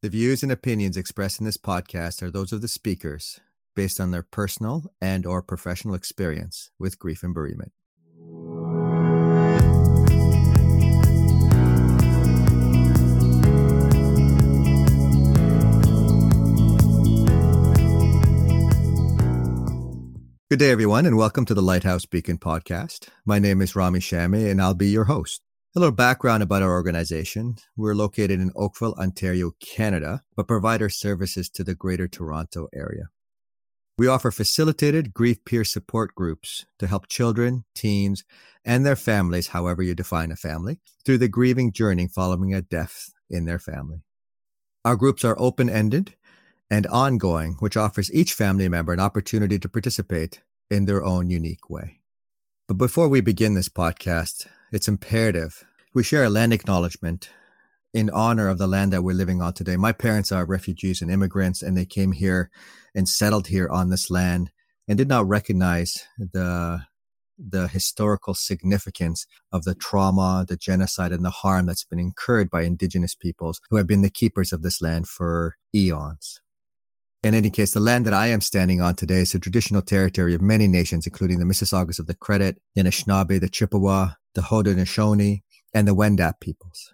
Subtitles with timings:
[0.00, 3.40] The views and opinions expressed in this podcast are those of the speakers
[3.74, 7.72] based on their personal and or professional experience with grief and bereavement.
[20.48, 23.08] Good day, everyone, and welcome to the Lighthouse Beacon podcast.
[23.26, 25.42] My name is Rami Shami, and I'll be your host.
[25.78, 27.54] A little background about our organization.
[27.76, 33.10] We're located in Oakville, Ontario, Canada, but provide our services to the Greater Toronto area.
[33.96, 38.24] We offer facilitated grief peer support groups to help children, teens,
[38.64, 43.12] and their families, however you define a family, through the grieving journey following a death
[43.30, 44.02] in their family.
[44.84, 46.16] Our groups are open ended
[46.68, 50.42] and ongoing, which offers each family member an opportunity to participate
[50.72, 52.00] in their own unique way.
[52.66, 55.64] But before we begin this podcast, it's imperative
[55.98, 57.28] we share a land acknowledgement
[57.92, 59.76] in honor of the land that we're living on today.
[59.76, 62.52] My parents are refugees and immigrants, and they came here
[62.94, 64.52] and settled here on this land
[64.86, 66.82] and did not recognize the
[67.36, 72.62] the historical significance of the trauma, the genocide, and the harm that's been incurred by
[72.62, 76.40] indigenous peoples who have been the keepers of this land for eons.
[77.24, 80.32] In any case, the land that I am standing on today is a traditional territory
[80.36, 85.42] of many nations, including the Mississaugas of the Credit, the Anishinaabe, the Chippewa, the Haudenosaunee,
[85.74, 86.92] and the Wendat peoples.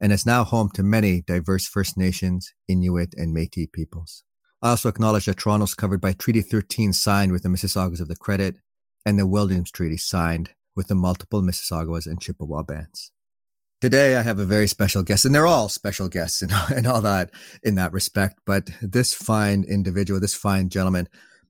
[0.00, 4.22] And it's now home to many diverse First Nations, Inuit, and Métis peoples.
[4.62, 8.08] I also acknowledge that Toronto is covered by Treaty 13 signed with the Mississaugas of
[8.08, 8.56] the Credit
[9.06, 13.12] and the Williams Treaty signed with the multiple Mississaugas and Chippewa bands.
[13.80, 17.00] Today, I have a very special guest, and they're all special guests and, and all
[17.02, 17.30] that
[17.62, 18.40] in that respect.
[18.44, 21.08] But this fine individual, this fine gentleman,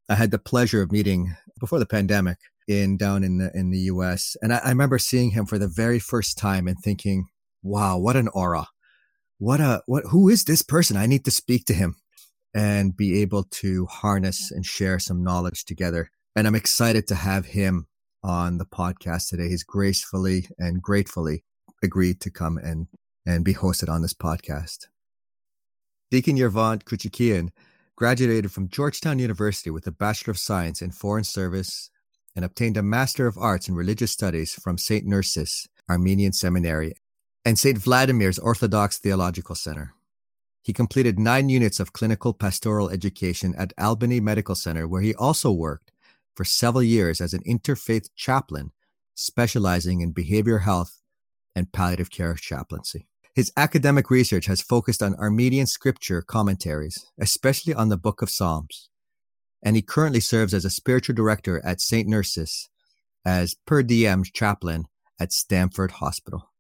[0.08, 3.78] I had the pleasure of meeting before the pandemic in down in the in the
[3.92, 4.36] U.S.
[4.40, 7.26] And I, I remember seeing him for the very first time and thinking,
[7.62, 8.68] "Wow, what an aura!
[9.38, 10.04] What a what?
[10.10, 10.96] Who is this person?
[10.96, 11.96] I need to speak to him
[12.54, 17.46] and be able to harness and share some knowledge together." And I'm excited to have
[17.46, 17.88] him
[18.22, 19.48] on the podcast today.
[19.48, 21.44] He's gracefully and gratefully
[21.82, 22.88] agreed to come and,
[23.26, 24.86] and be hosted on this podcast.
[26.10, 27.50] Deacon Yervant Kuchikian
[27.96, 31.90] graduated from Georgetown University with a Bachelor of Science in Foreign Service
[32.38, 35.04] and obtained a Master of Arts in Religious Studies from St.
[35.04, 36.94] Nerses Armenian Seminary
[37.44, 37.76] and St.
[37.76, 39.92] Vladimir's Orthodox Theological Center.
[40.62, 45.50] He completed nine units of clinical pastoral education at Albany Medical Center, where he also
[45.50, 45.90] worked
[46.36, 48.70] for several years as an interfaith chaplain,
[49.16, 51.02] specializing in behavioral health
[51.56, 53.08] and palliative care chaplaincy.
[53.34, 58.90] His academic research has focused on Armenian scripture commentaries, especially on the Book of Psalms,
[59.62, 62.08] and he currently serves as a spiritual director at St.
[62.08, 62.68] Nerses
[63.24, 64.86] as per diem chaplain
[65.20, 66.50] at Stamford Hospital.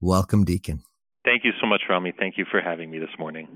[0.00, 0.82] Welcome, Deacon.
[1.24, 2.12] Thank you so much, Rami.
[2.18, 3.48] Thank you for having me this morning.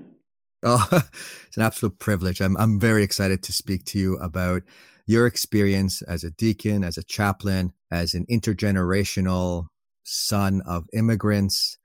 [0.63, 0.89] Oh,
[1.47, 2.41] it's an absolute privilege.
[2.41, 4.63] I'm, I'm very excited to speak to you about
[5.07, 9.67] your experience as a deacon, as a chaplain, as an intergenerational
[10.05, 11.79] son of immigrants,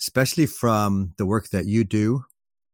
[0.00, 2.24] especially from the work that you do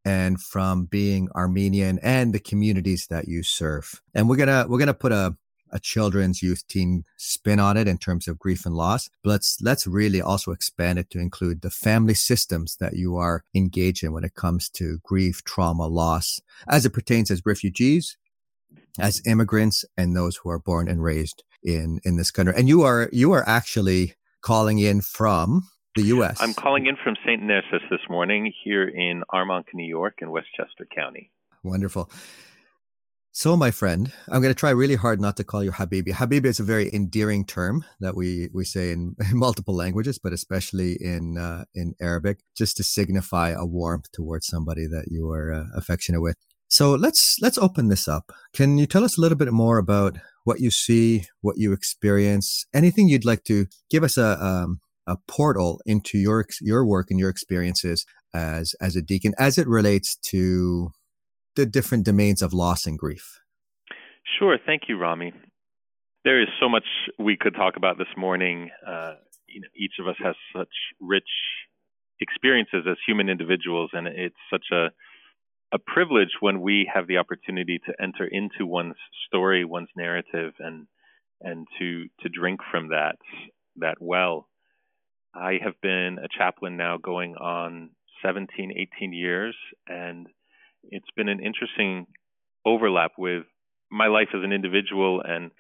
[0.09, 4.01] and from being Armenian and the communities that you serve.
[4.15, 5.37] And we're gonna we're gonna put a
[5.71, 9.11] a children's youth teen spin on it in terms of grief and loss.
[9.23, 13.45] But let's let's really also expand it to include the family systems that you are
[13.55, 18.17] engaged in when it comes to grief, trauma, loss, as it pertains as refugees,
[18.99, 22.55] as immigrants, and those who are born and raised in in this country.
[22.57, 26.39] And you are you are actually calling in from the U.S.
[26.41, 27.43] I'm calling in from St.
[27.43, 31.33] Nerses this morning here in Armonk, New York, in Westchester County.
[31.65, 32.09] Wonderful.
[33.33, 36.13] So, my friend, I'm going to try really hard not to call you Habibi.
[36.13, 40.33] Habibi is a very endearing term that we, we say in, in multiple languages, but
[40.33, 45.53] especially in uh, in Arabic, just to signify a warmth towards somebody that you are
[45.53, 46.37] uh, affectionate with.
[46.69, 48.31] So let's let's open this up.
[48.53, 52.67] Can you tell us a little bit more about what you see, what you experience,
[52.73, 57.19] anything you'd like to give us a um, a portal into your your work and
[57.19, 58.05] your experiences
[58.35, 60.91] as as a deacon as it relates to
[61.57, 63.41] the different domains of loss and grief.
[64.39, 65.33] Sure, thank you, Rami.
[66.25, 66.85] There is so much
[67.19, 68.71] we could talk about this morning.
[68.87, 69.15] Uh,
[69.47, 70.69] you know, each of us has such
[71.01, 71.29] rich
[72.21, 74.89] experiences as human individuals, and it's such a
[75.73, 78.97] a privilege when we have the opportunity to enter into one's
[79.27, 80.87] story, one's narrative, and
[81.41, 83.17] and to to drink from that
[83.77, 84.48] that well.
[85.35, 87.91] I have been a chaplain now going on
[88.25, 89.55] 17, 18 years,
[89.87, 90.27] and
[90.91, 92.07] it's been an interesting
[92.65, 93.45] overlap with
[93.91, 95.23] my life as an individual.
[95.25, 95.51] And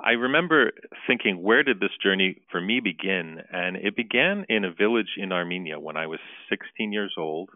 [0.00, 0.72] I remember
[1.06, 3.38] thinking, where did this journey for me begin?
[3.52, 6.20] And it began in a village in Armenia when I was
[6.50, 7.50] 16 years old.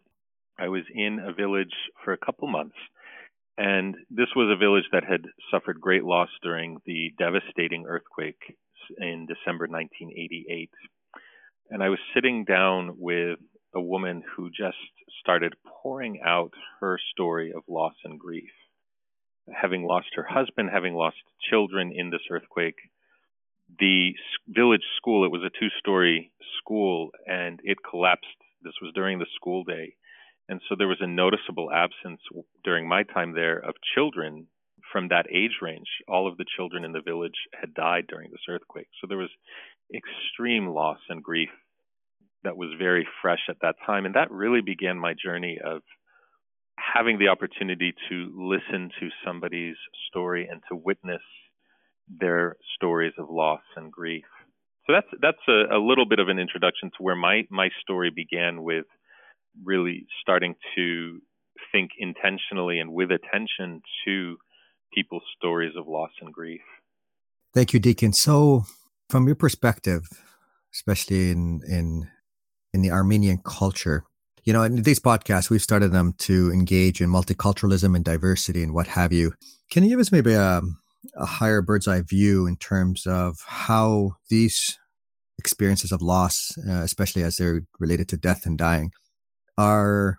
[0.58, 1.74] I was in a village
[2.04, 2.76] for a couple months,
[3.56, 8.56] and this was a village that had suffered great loss during the devastating earthquake
[8.98, 10.70] in December 1988.
[11.72, 13.38] And I was sitting down with
[13.74, 14.76] a woman who just
[15.22, 18.50] started pouring out her story of loss and grief.
[19.50, 21.16] Having lost her husband, having lost
[21.48, 22.76] children in this earthquake,
[23.80, 24.10] the
[24.46, 28.26] village school, it was a two story school, and it collapsed.
[28.62, 29.94] This was during the school day.
[30.50, 32.20] And so there was a noticeable absence
[32.64, 34.46] during my time there of children
[34.92, 35.88] from that age range.
[36.06, 38.88] All of the children in the village had died during this earthquake.
[39.00, 39.30] So there was
[39.94, 41.48] extreme loss and grief
[42.44, 44.04] that was very fresh at that time.
[44.06, 45.82] And that really began my journey of
[46.76, 49.76] having the opportunity to listen to somebody's
[50.08, 51.22] story and to witness
[52.08, 54.24] their stories of loss and grief.
[54.86, 58.10] So that's that's a, a little bit of an introduction to where my my story
[58.14, 58.86] began with
[59.64, 61.20] really starting to
[61.70, 64.36] think intentionally and with attention to
[64.92, 66.60] people's stories of loss and grief.
[67.54, 68.12] Thank you, Deacon.
[68.12, 68.64] So,
[69.08, 70.08] from your perspective,
[70.74, 72.08] especially in in
[72.72, 74.04] in the Armenian culture,
[74.44, 78.74] you know, in these podcasts, we've started them to engage in multiculturalism and diversity and
[78.74, 79.34] what have you.
[79.70, 80.62] Can you give us maybe a,
[81.16, 84.78] a higher bird's eye view in terms of how these
[85.38, 88.90] experiences of loss, uh, especially as they're related to death and dying,
[89.56, 90.18] are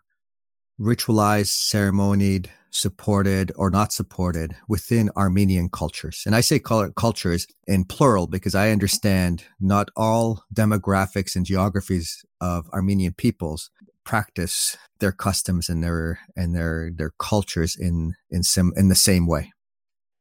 [0.79, 6.23] ritualized, ceremonied, supported, or not supported within Armenian cultures.
[6.25, 12.67] And I say cultures in plural because I understand not all demographics and geographies of
[12.73, 13.69] Armenian peoples
[14.03, 19.27] practice their customs and their and their their cultures in in some in the same
[19.27, 19.53] way.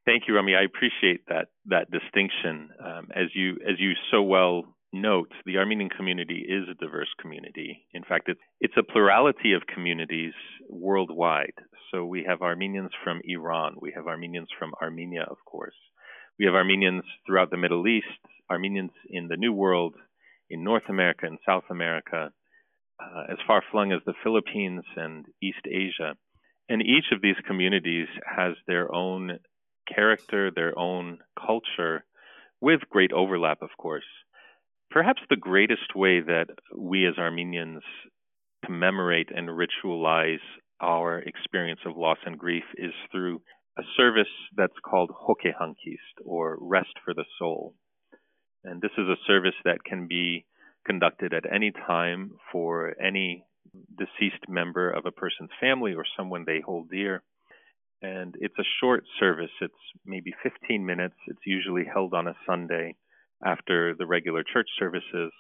[0.05, 0.55] Thank you, Rami.
[0.55, 2.71] I appreciate that that distinction.
[2.85, 7.87] Um, as you as you so well note, the Armenian community is a diverse community.
[7.93, 10.35] In fact, it's, it's a plurality of communities
[10.69, 11.55] worldwide.
[11.93, 15.77] So we have Armenians from Iran, we have Armenians from Armenia, of course.
[16.39, 18.07] We have Armenians throughout the Middle East,
[18.51, 19.95] Armenians in the New World,
[20.49, 22.33] in North America and South America,
[22.99, 26.15] uh, as far flung as the Philippines and East Asia.
[26.67, 29.39] And each of these communities has their own
[29.95, 32.05] character, their own culture,
[32.63, 34.09] with great overlap, of course.
[34.91, 37.83] Perhaps the greatest way that we as Armenians
[38.65, 40.39] commemorate and ritualize
[40.83, 43.41] our experience of loss and grief is through
[43.79, 44.27] a service
[44.57, 47.75] that's called Hokehankist, or Rest for the Soul.
[48.65, 50.45] And this is a service that can be
[50.87, 53.45] conducted at any time for any
[53.97, 57.23] deceased member of a person's family or someone they hold dear.
[58.03, 59.51] And it's a short service.
[59.61, 59.75] It's
[60.05, 61.15] maybe 15 minutes.
[61.29, 62.97] It's usually held on a Sunday
[63.45, 65.33] after the regular church services.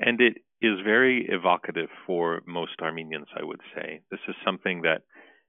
[0.00, 4.00] And it is very evocative for most Armenians, I would say.
[4.10, 5.02] This is something that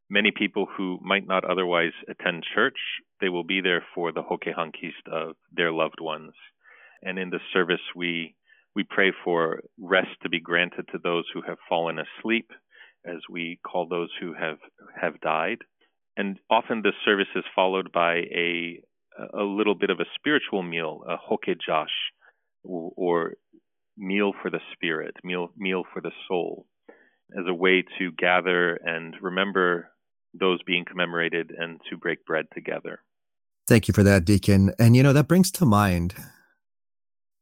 [0.10, 2.78] many people who might not otherwise attend church,
[3.22, 6.34] they will be there for the Hokehankist of their loved ones.
[7.02, 8.36] And in the service, we
[8.76, 12.52] we pray for rest to be granted to those who have fallen asleep,
[13.06, 14.60] as we call those who have
[15.00, 15.60] have died.
[16.18, 18.82] And often this service is followed by a
[19.34, 21.96] a little bit of a spiritual meal, a hokejash,
[22.64, 23.34] or
[23.98, 26.66] meal for the spirit, meal meal for the soul,
[27.38, 29.90] as a way to gather and remember
[30.34, 33.00] those being commemorated and to break bread together.
[33.68, 34.74] Thank you for that, Deacon.
[34.80, 36.16] And you know that brings to mind,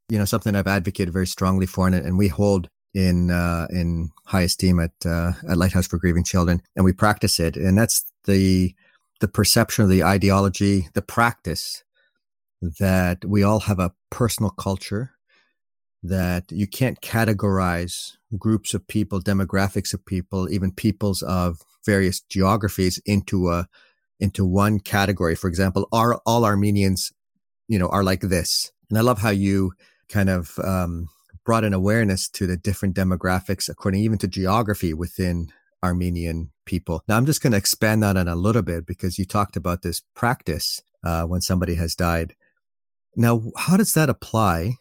[0.10, 4.10] you know, something I've advocated very strongly for, and, and we hold in uh, in
[4.26, 8.12] high esteem at uh, at Lighthouse for Grieving Children, and we practice it, and that's
[8.26, 8.74] the
[9.20, 11.84] the perception of the ideology, the practice
[12.62, 15.12] that we all have a personal culture,
[16.02, 23.02] that you can't categorize groups of people, demographics of people, even peoples of various geographies
[23.06, 23.68] into a
[24.20, 25.36] into one category.
[25.36, 27.12] For example, are all Armenians,
[27.68, 28.72] you know, are like this.
[28.90, 29.74] And I love how you
[30.10, 31.10] kind of um,
[31.46, 35.52] brought an awareness to the different demographics according even to geography within
[35.84, 37.04] Armenian people.
[37.08, 39.82] Now, I'm just going to expand on it a little bit because you talked about
[39.82, 42.36] this practice uh, when somebody has died.
[43.16, 44.76] Now, how does that apply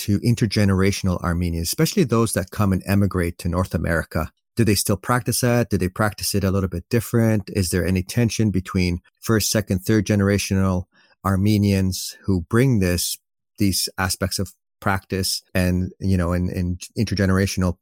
[0.00, 4.30] to intergenerational Armenians, especially those that come and emigrate to North America?
[4.56, 5.70] Do they still practice that?
[5.70, 7.50] Do they practice it a little bit different?
[7.54, 10.84] Is there any tension between first, second, third generational
[11.24, 13.18] Armenians who bring this,
[13.58, 17.76] these aspects of practice and, you know, and, and intergenerational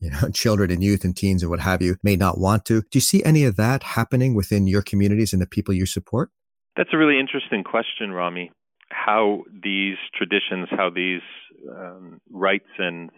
[0.00, 2.80] you know, children and youth and teens and what have you may not want to.
[2.82, 6.30] Do you see any of that happening within your communities and the people you support?
[6.76, 8.50] That's a really interesting question, Rami.
[8.90, 11.22] How these traditions, how these
[11.70, 13.10] um, rites and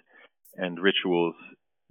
[0.56, 1.34] and rituals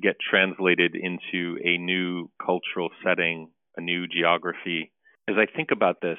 [0.02, 4.92] get translated into a new cultural setting, a new geography.
[5.28, 6.18] As I think about this,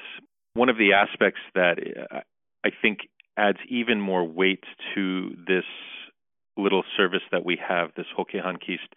[0.53, 1.77] one of the aspects that
[2.11, 2.19] uh,
[2.65, 2.99] I think
[3.37, 4.63] adds even more weight
[4.95, 5.65] to this
[6.57, 8.89] little service that we have, this Hokehankist,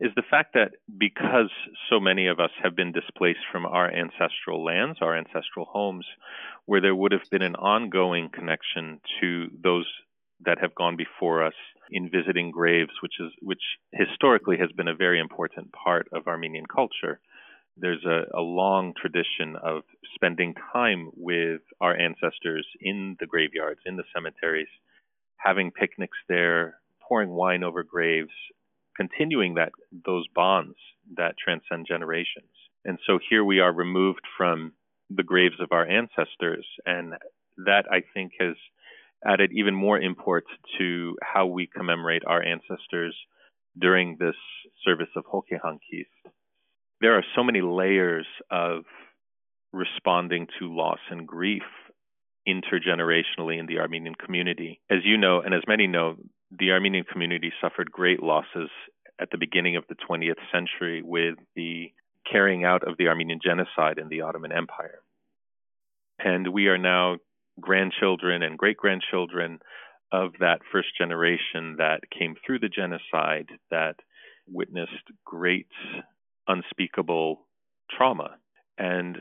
[0.00, 1.50] is the fact that because
[1.88, 6.04] so many of us have been displaced from our ancestral lands, our ancestral homes,
[6.66, 9.86] where there would have been an ongoing connection to those
[10.44, 11.54] that have gone before us
[11.90, 13.62] in visiting graves, which is which
[13.92, 17.20] historically has been a very important part of Armenian culture.
[17.76, 19.82] There's a, a long tradition of
[20.14, 24.68] spending time with our ancestors in the graveyards, in the cemeteries,
[25.36, 28.32] having picnics there, pouring wine over graves,
[28.96, 29.72] continuing that
[30.04, 30.76] those bonds
[31.16, 32.50] that transcend generations.
[32.84, 34.72] And so here we are removed from
[35.10, 37.14] the graves of our ancestors, and
[37.58, 38.56] that I think has
[39.26, 40.44] added even more import
[40.78, 43.14] to how we commemorate our ancestors
[43.78, 44.36] during this
[44.84, 46.06] service of Hokehankist.
[47.00, 48.84] There are so many layers of
[49.72, 51.62] responding to loss and grief
[52.48, 54.80] intergenerationally in the Armenian community.
[54.88, 56.16] As you know, and as many know,
[56.56, 58.70] the Armenian community suffered great losses
[59.20, 61.92] at the beginning of the 20th century with the
[62.30, 65.00] carrying out of the Armenian genocide in the Ottoman Empire.
[66.18, 67.16] And we are now
[67.60, 69.58] grandchildren and great grandchildren
[70.12, 73.96] of that first generation that came through the genocide that
[74.48, 74.92] witnessed
[75.24, 75.66] great
[76.46, 77.40] unspeakable
[77.90, 78.36] trauma.
[78.78, 79.18] And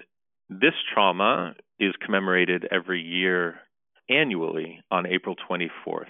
[0.49, 3.55] this trauma is commemorated every year
[4.09, 6.05] annually on April 24th.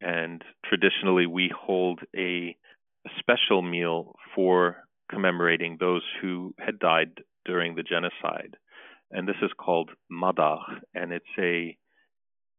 [0.00, 2.54] And traditionally, we hold a,
[3.06, 4.76] a special meal for
[5.10, 8.56] commemorating those who had died during the genocide
[9.10, 10.62] and this is called madach,
[10.94, 11.76] and it's a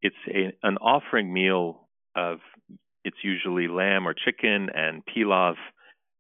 [0.02, 2.40] it's a, an offering meal of
[3.04, 5.56] it's usually lamb or chicken and pilav,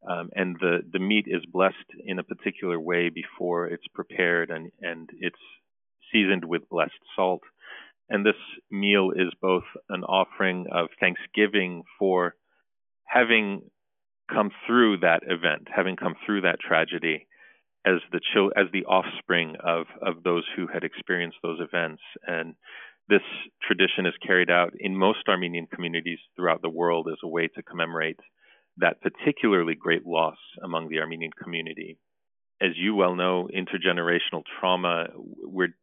[0.10, 4.72] um, and the the meat is blessed in a particular way before it's prepared, and
[4.82, 5.36] and it's
[6.12, 7.42] seasoned with blessed salt.
[8.12, 12.34] And this meal is both an offering of thanksgiving for
[13.06, 13.62] having
[14.32, 17.28] come through that event, having come through that tragedy,
[17.90, 22.56] as the chil- as the offspring of of those who had experienced those events and
[23.10, 23.22] this
[23.64, 27.64] tradition is carried out in most Armenian communities throughout the world as a way to
[27.64, 28.20] commemorate
[28.78, 31.98] that particularly great loss among the Armenian community.
[32.62, 35.74] As you well know, intergenerational trauma, we're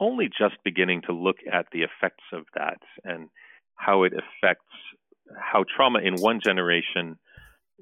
[0.00, 3.28] only just beginning to look at the effects of that and
[3.76, 4.64] how it affects
[5.38, 7.16] how trauma in one generation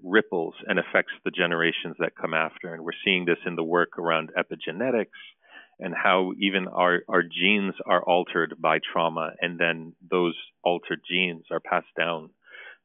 [0.02, 2.74] ripples and affects the generations that come after.
[2.74, 5.06] And we're seeing this in the work around epigenetics
[5.80, 11.44] and how even our, our genes are altered by trauma, and then those altered genes
[11.50, 12.30] are passed down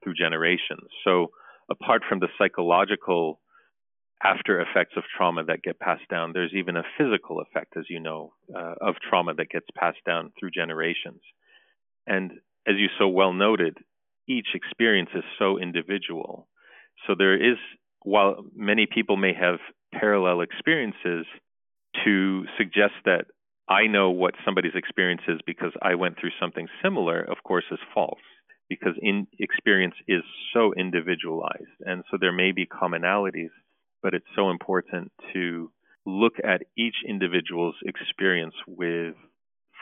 [0.04, 0.88] through generations.
[1.04, 1.32] So,
[1.70, 3.40] apart from the psychological
[4.24, 8.00] after effects of trauma that get passed down, there's even a physical effect, as you
[8.00, 11.22] know, uh, of trauma that gets passed down through generations.
[12.08, 12.32] And
[12.68, 13.78] as you so well noted,
[14.28, 16.48] each experience is so individual
[17.08, 17.58] so there is,
[18.04, 19.60] while many people may have
[19.94, 21.26] parallel experiences,
[22.04, 23.26] to suggest that
[23.68, 27.80] I know what somebody's experience is because I went through something similar, of course, is
[27.94, 28.20] false
[28.70, 30.22] because in experience is
[30.54, 31.76] so individualized.
[31.82, 33.52] And so there may be commonalities,
[34.04, 35.72] but it's so important to
[36.06, 39.16] look at each individual's experience with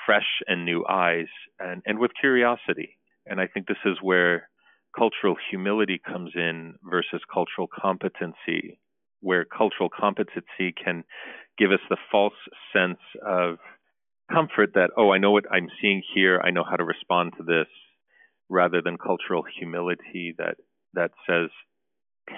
[0.06, 1.28] fresh and new eyes
[1.60, 2.98] and, and with curiosity.
[3.26, 4.50] And I think this is where
[4.98, 8.80] cultural humility comes in versus cultural competency,
[9.22, 11.04] where cultural competency can
[11.58, 12.34] give us the false
[12.74, 13.58] sense of
[14.32, 17.44] comfort that, oh, I know what I'm seeing here, I know how to respond to
[17.44, 17.68] this,
[18.50, 20.58] rather than cultural humility that,
[20.94, 21.50] that says,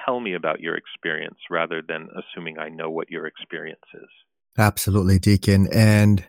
[0.05, 4.09] tell me about your experience, rather than assuming I know what your experience is.
[4.57, 5.67] Absolutely, Deacon.
[5.71, 6.25] And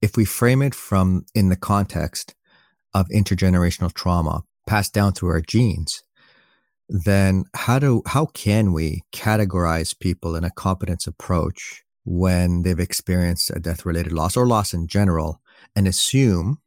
[0.00, 2.34] if we frame it from in the context
[2.94, 6.02] of intergenerational trauma, passed down through our genes,
[6.88, 13.50] then how do how can we categorize people in a competence approach when they've experienced
[13.50, 15.40] a death related loss or loss in general
[15.76, 16.58] and assume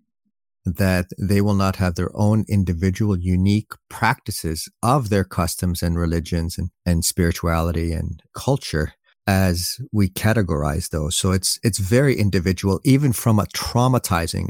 [0.66, 6.58] that they will not have their own individual unique practices of their customs and religions
[6.58, 8.94] and, and spirituality and culture
[9.26, 11.16] as we categorize those.
[11.16, 14.50] So it's it's very individual, even from a traumatizing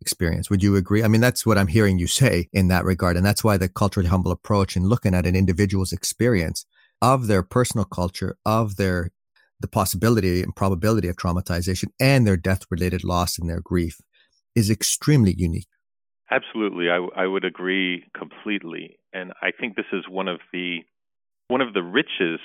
[0.00, 0.50] experience.
[0.50, 1.02] Would you agree?
[1.02, 3.68] I mean, that's what I'm hearing you say in that regard, and that's why the
[3.68, 6.64] culturally humble approach in looking at an individual's experience
[7.02, 9.10] of their personal culture, of their
[9.60, 14.00] the possibility and probability of traumatization, and their death-related loss and their grief
[14.54, 15.68] is extremely unique.
[16.30, 20.78] Absolutely, I, I would agree completely, and I think this is one of the
[21.48, 22.40] one of the riches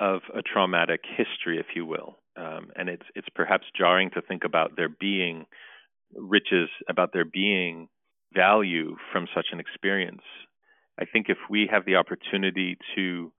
[0.00, 2.16] of a traumatic history, if you will.
[2.36, 5.46] Um, and it's it's perhaps jarring to think about there being
[6.14, 7.88] riches, about there being
[8.34, 10.22] value from such an experience.
[10.98, 13.32] I think if we have the opportunity to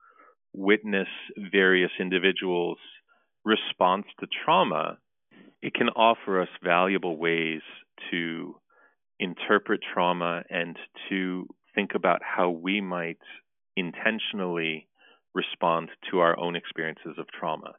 [0.52, 1.08] witness
[1.50, 2.78] various individuals'
[3.44, 4.98] response to trauma,
[5.62, 7.62] it can offer us valuable ways
[8.10, 8.56] to
[9.18, 10.76] interpret trauma and
[11.08, 13.18] to think about how we might
[13.76, 14.86] intentionally
[15.34, 17.72] respond to our own experiences of trauma.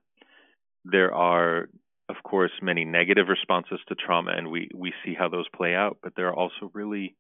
[0.86, 1.70] There are,
[2.10, 5.98] of course, many negative responses to trauma, and we, we see how those play out,
[6.02, 7.16] but there are also really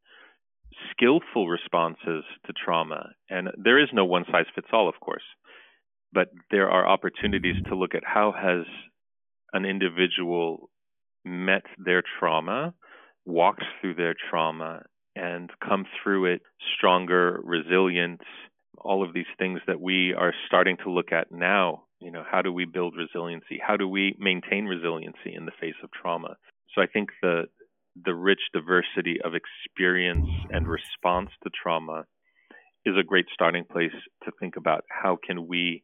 [0.91, 3.09] skillful responses to trauma.
[3.29, 5.23] And there is no one size fits all, of course,
[6.11, 8.65] but there are opportunities to look at how has
[9.53, 10.69] an individual
[11.25, 12.73] met their trauma,
[13.25, 14.83] walked through their trauma,
[15.15, 16.41] and come through it
[16.75, 18.21] stronger, resilient,
[18.77, 21.83] all of these things that we are starting to look at now.
[21.99, 23.59] You know, how do we build resiliency?
[23.65, 26.35] How do we maintain resiliency in the face of trauma?
[26.75, 27.43] So I think the
[28.05, 32.05] the rich diversity of experience and response to trauma
[32.85, 35.83] is a great starting place to think about how can we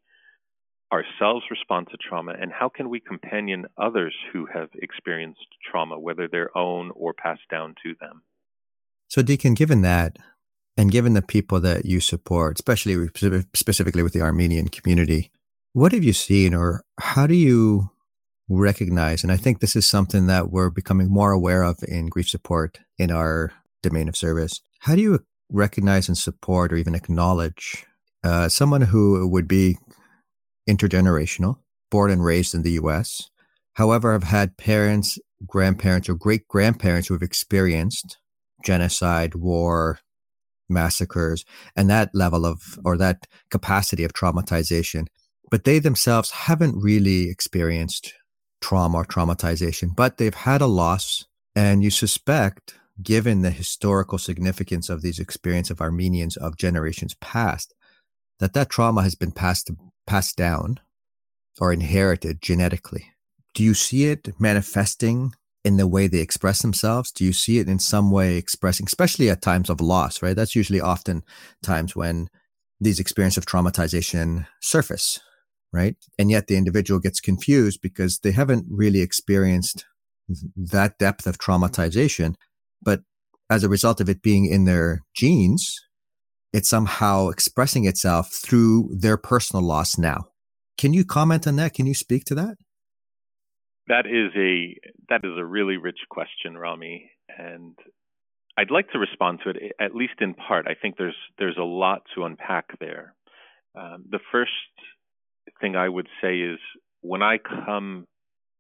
[0.92, 6.28] ourselves respond to trauma and how can we companion others who have experienced trauma whether
[6.28, 8.24] their own or passed down to them
[9.08, 10.18] so deacon given that
[10.80, 13.10] and given the people that you support especially
[13.54, 15.32] specifically with the armenian community
[15.74, 17.92] what have you seen or how do you
[18.50, 22.28] recognize, and I think this is something that we're becoming more aware of in grief
[22.28, 24.62] support in our domain of service.
[24.80, 25.20] How do you
[25.52, 27.86] recognize and support or even acknowledge
[28.24, 29.78] uh, someone who would be
[30.68, 31.58] intergenerational,
[31.90, 33.30] born and raised in the US,
[33.74, 38.18] however, have had parents, grandparents, or great grandparents who have experienced
[38.66, 40.00] genocide, war,
[40.70, 41.46] massacres,
[41.76, 45.08] and that level of or that capacity of traumatization.
[45.50, 48.14] But they themselves haven't really experienced
[48.62, 51.26] trauma or traumatization, but they've had a loss.
[51.56, 57.74] And you suspect, given the historical significance of these experiences of Armenians of generations past,
[58.40, 59.70] that that trauma has been passed
[60.06, 60.80] passed down
[61.60, 63.12] or inherited genetically.
[63.54, 67.12] Do you see it manifesting in the way they express themselves?
[67.12, 70.36] Do you see it in some way expressing, especially at times of loss, right?
[70.36, 71.24] That's usually often
[71.64, 72.30] times when
[72.80, 75.20] these experiences of traumatization surface
[75.72, 75.96] right?
[76.18, 79.86] And yet the individual gets confused because they haven't really experienced
[80.56, 82.36] that depth of traumatization.
[82.82, 83.02] But
[83.50, 85.80] as a result of it being in their genes,
[86.54, 90.26] it's somehow expressing itself through their personal loss now.
[90.78, 91.74] Can you comment on that?
[91.74, 92.58] Can you speak to that?
[93.90, 94.78] That is a
[95.10, 97.76] that is a really rich question, Rami, and
[98.58, 100.68] I'd like to respond to it at least in part.
[100.68, 103.16] I think there's there's a lot to unpack there.
[103.76, 104.52] Um, the first
[105.60, 106.60] thing I would say is
[107.02, 108.08] when I come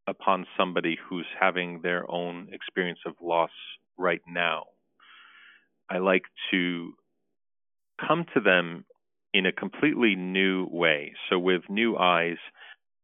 [0.08, 3.52] upon somebody who's having their own experience of loss
[3.98, 4.66] right now,
[5.90, 6.94] I like to
[8.00, 8.86] come to them
[9.34, 11.14] in a completely new way.
[11.30, 12.38] So, with new eyes,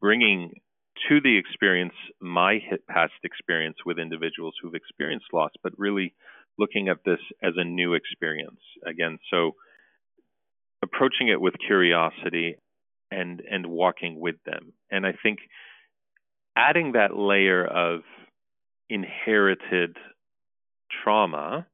[0.01, 0.53] bringing
[1.09, 6.13] to the experience my past experience with individuals who've experienced loss, but really
[6.57, 8.59] looking at this as a new experience.
[8.85, 9.51] Again, so
[10.83, 12.55] approaching it with curiosity
[13.11, 14.73] and and walking with them.
[14.91, 15.39] And I think
[16.55, 18.01] adding that layer of
[18.89, 19.97] inherited
[21.03, 21.65] trauma,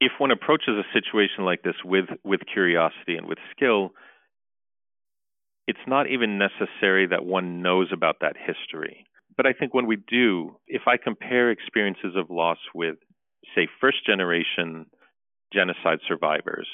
[0.00, 3.92] if one approaches a situation like this with with curiosity and with skill,
[5.66, 9.06] it's not even necessary that one knows about that history.
[9.36, 12.96] But I think when we do, if I compare experiences of loss with,
[13.54, 14.86] say, first generation
[15.52, 16.68] genocide survivors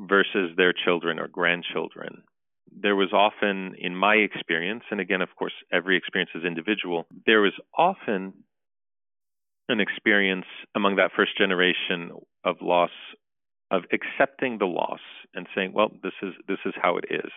[0.00, 2.22] versus their children or grandchildren,
[2.70, 7.40] there was often, in my experience, and again, of course, every experience is individual, there
[7.40, 8.32] was often
[9.68, 12.10] an experience among that first generation
[12.44, 12.90] of loss
[13.70, 15.00] of accepting the loss
[15.34, 17.30] and saying, well, this is this is how it is.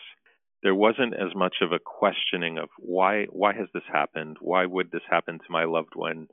[0.64, 4.38] There wasn't as much of a questioning of why why has this happened?
[4.42, 6.28] Why would this happen to my loved one?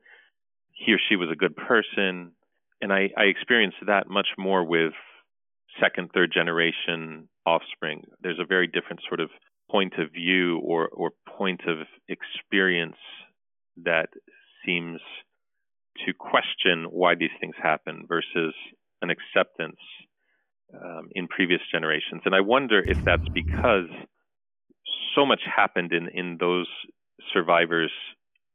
[0.72, 2.32] He or she was a good person.
[2.80, 4.92] And I, I experienced that much more with
[5.80, 8.04] second, third generation offspring.
[8.20, 9.30] There's a very different sort of
[9.70, 12.96] point of view or, or point of experience
[13.84, 14.08] that
[14.64, 15.00] seems
[16.06, 18.54] to question why these things happen versus
[19.02, 19.78] an acceptance
[20.74, 22.22] um, in previous generations.
[22.24, 23.88] And I wonder if that's because
[25.14, 26.68] so much happened in, in those
[27.33, 27.92] survivors'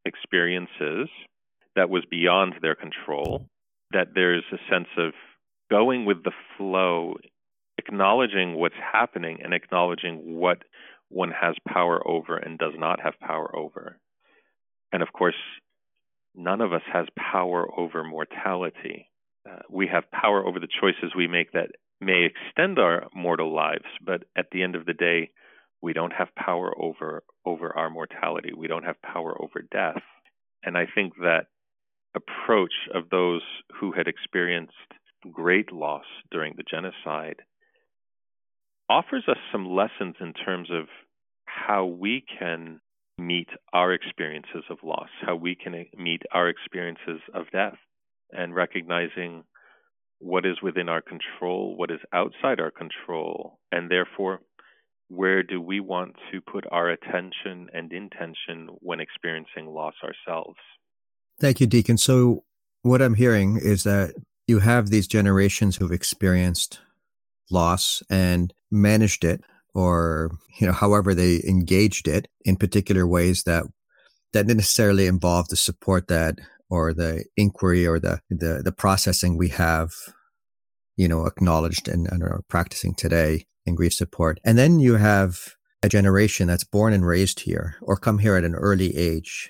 [0.06, 1.10] experiences
[1.76, 3.46] that was beyond their control,
[3.92, 5.14] that there's a sense of
[5.70, 7.16] going with the flow
[7.78, 10.64] acknowledging what's happening and acknowledging what
[11.10, 13.98] one has power over and does not have power over.
[14.92, 15.36] And of course,
[16.36, 19.08] none of us has power over mortality.
[19.50, 21.72] Uh, we have power over the choices we make that
[22.02, 25.32] may extend our mortal lives, but at the end of the day,
[25.82, 28.52] we don't have power over over our mortality.
[28.56, 30.02] We don't have power over death.
[30.64, 31.48] And I think that
[32.16, 33.42] approach of those
[33.80, 34.74] who had experienced
[35.32, 37.42] great loss during the genocide
[38.90, 40.86] offers us some lessons in terms of
[41.46, 42.82] how we can
[43.18, 47.78] meet our experiences of loss, how we can meet our experiences of death,
[48.32, 49.44] and recognizing
[50.20, 54.40] what is within our control, what is outside our control, and therefore
[55.10, 60.58] where do we want to put our attention and intention when experiencing loss ourselves?
[61.40, 61.98] Thank you, Deacon.
[61.98, 62.44] So,
[62.82, 64.14] what I'm hearing is that
[64.48, 66.80] you have these generations who've experienced
[67.52, 69.42] loss and managed it
[69.74, 73.64] or you know however they engaged it in particular ways that
[74.34, 76.36] that didn't necessarily involve the support that
[76.70, 79.92] or the inquiry or the the, the processing we have
[80.96, 85.56] you know acknowledged and, and are practicing today in grief support and then you have
[85.82, 89.50] a generation that's born and raised here or come here at an early age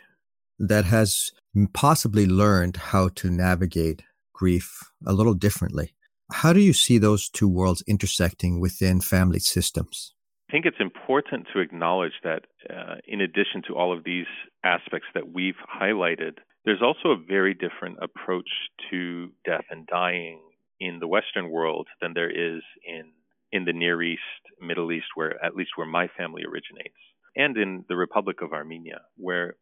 [0.59, 1.31] that has
[1.73, 4.03] possibly learned how to navigate
[4.33, 5.95] grief a little differently
[6.31, 10.13] how do you see those two worlds intersecting within family systems?
[10.49, 14.25] I think it's important to acknowledge that uh, in addition to all of these
[14.63, 18.49] aspects that we've highlighted, there's also a very different approach
[18.91, 20.41] to death and dying
[20.79, 23.11] in the Western world than there is in
[23.51, 24.21] in the Near East,
[24.61, 26.97] Middle East, where at least where my family originates,
[27.35, 29.55] and in the Republic of Armenia, where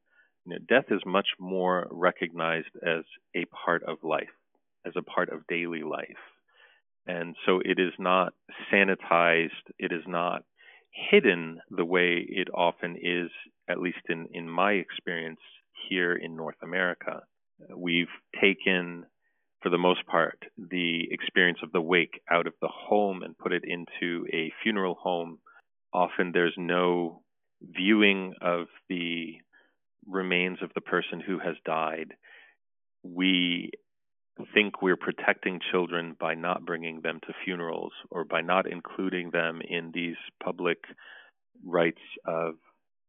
[0.46, 3.04] you know, death is much more recognized as
[3.36, 4.30] a part of life,
[4.86, 6.08] as a part of daily life.
[7.06, 8.34] And so it is not
[8.72, 10.44] sanitized, it is not
[11.12, 13.30] hidden the way it often is,
[13.70, 15.40] at least in, in my experience
[15.90, 17.22] here in North America.
[17.76, 18.08] We've
[18.42, 19.06] taken,
[19.62, 23.54] for the most part, the experience of the wake out of the home and put
[23.54, 25.40] it into a funeral home.
[25.94, 27.22] Often there's no
[27.62, 29.36] viewing of the
[30.08, 32.14] remains of the person who has died.
[33.04, 33.72] We
[34.54, 39.62] think we're protecting children by not bringing them to funerals or by not including them
[39.68, 40.78] in these public
[41.66, 42.56] rites of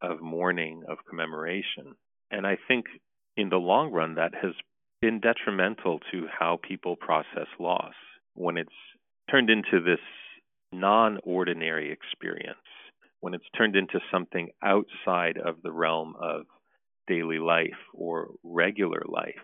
[0.00, 1.94] of mourning of commemoration
[2.30, 2.86] and i think
[3.36, 4.52] in the long run that has
[5.00, 7.94] been detrimental to how people process loss
[8.34, 8.70] when it's
[9.30, 10.00] turned into this
[10.72, 12.58] non-ordinary experience
[13.20, 16.42] when it's turned into something outside of the realm of
[17.08, 19.40] daily life or regular life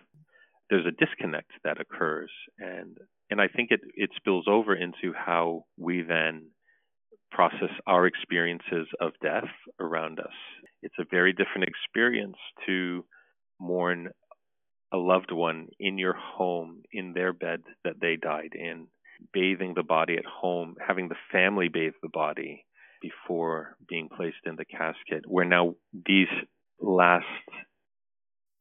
[0.69, 2.97] there's a disconnect that occurs and
[3.29, 6.47] and I think it it spills over into how we then
[7.31, 10.33] process our experiences of death around us.
[10.81, 13.03] It's a very different experience to
[13.59, 14.09] mourn
[14.95, 18.87] a loved one in your home in their bed that they died in,
[19.33, 22.65] bathing the body at home, having the family bathe the body
[23.01, 25.75] before being placed in the casket, where now
[26.07, 26.29] these
[26.79, 27.25] last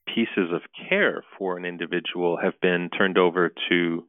[0.07, 4.05] pieces of care for an individual have been turned over to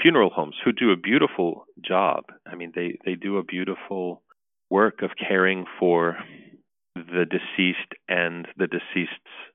[0.00, 2.24] funeral homes who do a beautiful job.
[2.50, 4.22] I mean, they, they do a beautiful
[4.70, 6.16] work of caring for
[6.96, 9.51] the deceased and the deceased's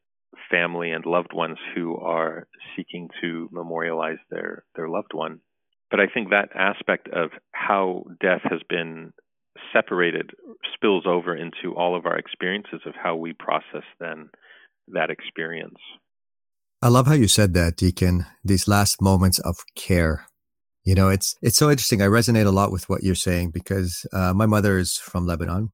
[0.51, 5.39] family and loved ones who are seeking to memorialize their, their loved one.
[5.89, 9.13] But I think that aspect of how death has been
[9.73, 10.31] separated
[10.73, 14.29] spills over into all of our experiences of how we process then
[14.89, 15.79] that experience.
[16.81, 18.25] I love how you said that, Deacon.
[18.43, 20.27] These last moments of care.
[20.83, 22.01] You know, it's it's so interesting.
[22.01, 25.71] I resonate a lot with what you're saying because uh, my mother is from Lebanon,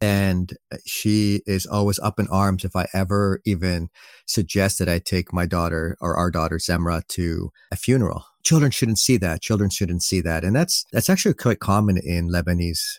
[0.00, 0.56] and
[0.86, 3.88] she is always up in arms if I ever even
[4.26, 8.24] suggest that I take my daughter or our daughter Zemra to a funeral.
[8.44, 9.42] Children shouldn't see that.
[9.42, 12.98] Children shouldn't see that, and that's that's actually quite common in Lebanese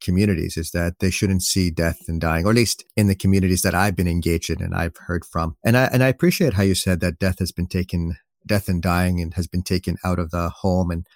[0.00, 3.62] communities is that they shouldn't see death and dying, or at least in the communities
[3.62, 5.56] that I've been engaged in and I've heard from.
[5.64, 8.82] And I and I appreciate how you said that death has been taken, death and
[8.82, 11.06] dying, and has been taken out of the home and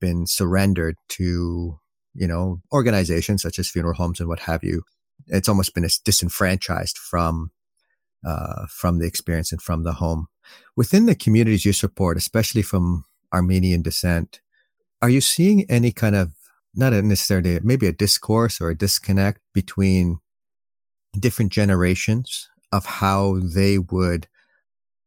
[0.00, 1.78] been surrendered to
[2.14, 4.82] you know organizations such as funeral homes and what have you.
[5.28, 7.50] It's almost been disenfranchised from
[8.24, 10.28] uh, from the experience and from the home.
[10.76, 14.40] Within the communities you support, especially from Armenian descent,
[15.00, 16.32] are you seeing any kind of
[16.74, 20.18] not necessarily maybe a discourse or a disconnect between
[21.18, 24.26] different generations of how they would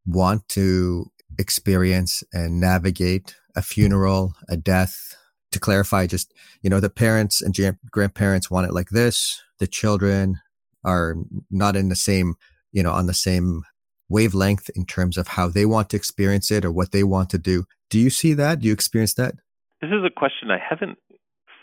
[0.05, 1.07] want to
[1.39, 5.15] experience and navigate a funeral, a death,
[5.55, 7.57] to clarify, just, you know, the parents and
[7.89, 9.41] grandparents want it like this.
[9.59, 10.39] The children
[10.83, 11.15] are
[11.49, 12.35] not in the same,
[12.71, 13.63] you know, on the same
[14.09, 17.37] wavelength in terms of how they want to experience it or what they want to
[17.37, 17.65] do.
[17.89, 18.59] Do you see that?
[18.59, 19.35] Do you experience that?
[19.81, 20.97] This is a question I haven't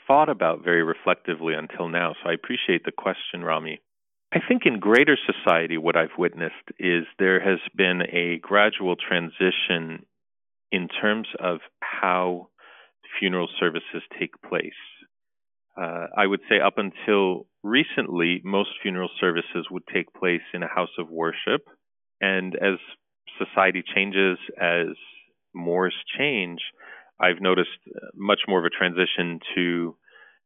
[0.07, 3.81] thought about very reflectively until now, so I appreciate the question, Rami.
[4.33, 10.07] I think in greater society, what I've witnessed is there has been a gradual transition
[10.73, 12.49] in terms of how
[13.19, 14.71] funeral services take place.
[15.77, 20.69] Uh, I would say up until recently, most funeral services would take place in a
[20.69, 21.67] house of worship.
[22.21, 22.79] And as
[23.39, 24.89] society changes, as
[25.55, 26.61] mores change,
[27.21, 27.71] I've noticed
[28.15, 29.97] much more of a transition to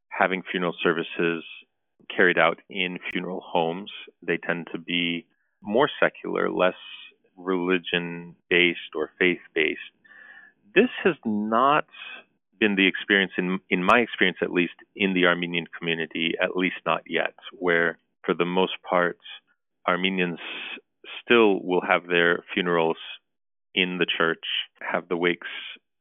[0.09, 1.45] having funeral services
[2.15, 3.91] carried out in funeral homes.
[4.23, 5.27] They tend to be
[5.63, 6.75] more secular, less
[7.37, 9.81] religion based or faith based.
[10.75, 11.87] This has not
[12.59, 16.77] been the experience in in my experience at least in the Armenian community at least
[16.85, 19.19] not yet where for the most part
[19.87, 20.39] Armenians
[21.23, 22.97] still will have their funerals
[23.75, 24.45] in the church
[24.81, 25.49] have the wakes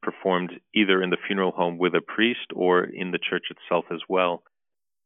[0.02, 4.00] performed either in the funeral home with a priest or in the church itself as
[4.08, 4.44] well.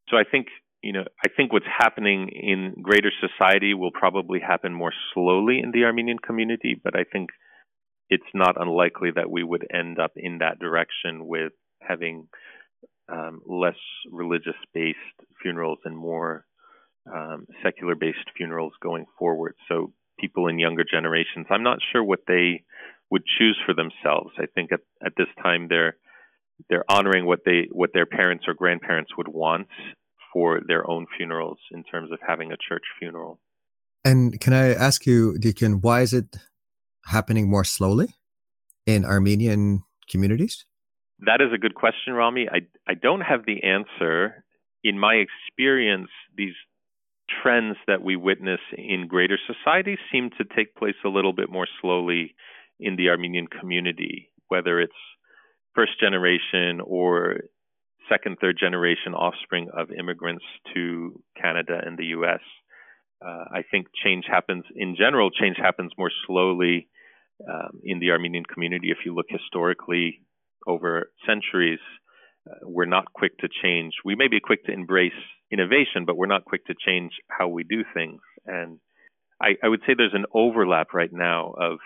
[0.08, 0.48] So I think
[0.82, 5.72] you know I think what's happening in greater society will probably happen more slowly in
[5.72, 7.30] the Armenian community but I think
[8.10, 12.28] it's not unlikely that we would end up in that direction with having
[13.10, 13.78] um, less
[14.10, 14.98] religious based
[15.42, 16.44] funerals and more
[17.12, 19.54] um, secular based funerals going forward.
[19.68, 22.64] So people in younger generations, I'm not sure what they
[23.10, 24.30] would choose for themselves.
[24.38, 25.96] I think at, at this time they're
[26.68, 29.68] they're honoring what they what their parents or grandparents would want
[30.32, 33.40] for their own funerals in terms of having a church funeral.
[34.04, 36.36] And can I ask you, Deacon, why is it
[37.06, 38.14] happening more slowly
[38.86, 40.64] in Armenian communities?
[41.20, 42.48] That is a good question, Rami.
[42.50, 44.44] I, I don't have the answer.
[44.82, 46.54] In my experience, these
[47.42, 51.68] trends that we witness in greater society seem to take place a little bit more
[51.80, 52.34] slowly
[52.78, 54.92] in the Armenian community, whether it's
[55.74, 57.40] first generation or
[58.08, 62.40] second, third generation offspring of immigrants to Canada and the US.
[63.24, 66.88] Uh, I think change happens in general, change happens more slowly
[67.48, 68.90] um, in the Armenian community.
[68.90, 70.22] If you look historically
[70.66, 71.80] over centuries,
[72.50, 73.94] uh, we're not quick to change.
[74.04, 75.12] We may be quick to embrace
[75.50, 78.20] innovation, but we're not quick to change how we do things.
[78.46, 78.78] And
[79.40, 81.78] I, I would say there's an overlap right now of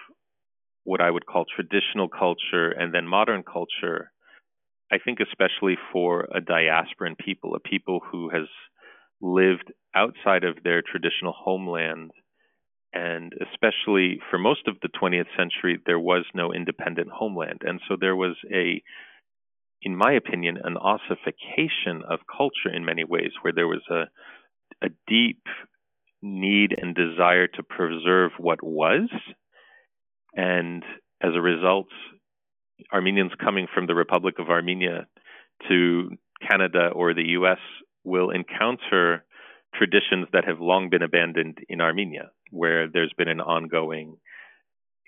[0.84, 4.12] what I would call traditional culture and then modern culture.
[4.92, 8.46] I think especially for a diasporan people, a people who has
[9.24, 12.10] lived outside of their traditional homeland
[12.94, 17.62] and especially for most of the 20th century, there was no independent homeland.
[17.64, 18.80] And so there was a,
[19.82, 24.04] in my opinion, an ossification of culture in many ways, where there was a,
[24.80, 25.42] a deep
[26.22, 29.08] need and desire to preserve what was.
[30.36, 30.84] And
[31.20, 31.88] as a result,
[32.92, 35.08] Armenians coming from the Republic of Armenia
[35.68, 36.10] to
[36.48, 37.58] Canada or the US
[38.04, 39.24] will encounter
[39.74, 44.16] traditions that have long been abandoned in Armenia where there's been an ongoing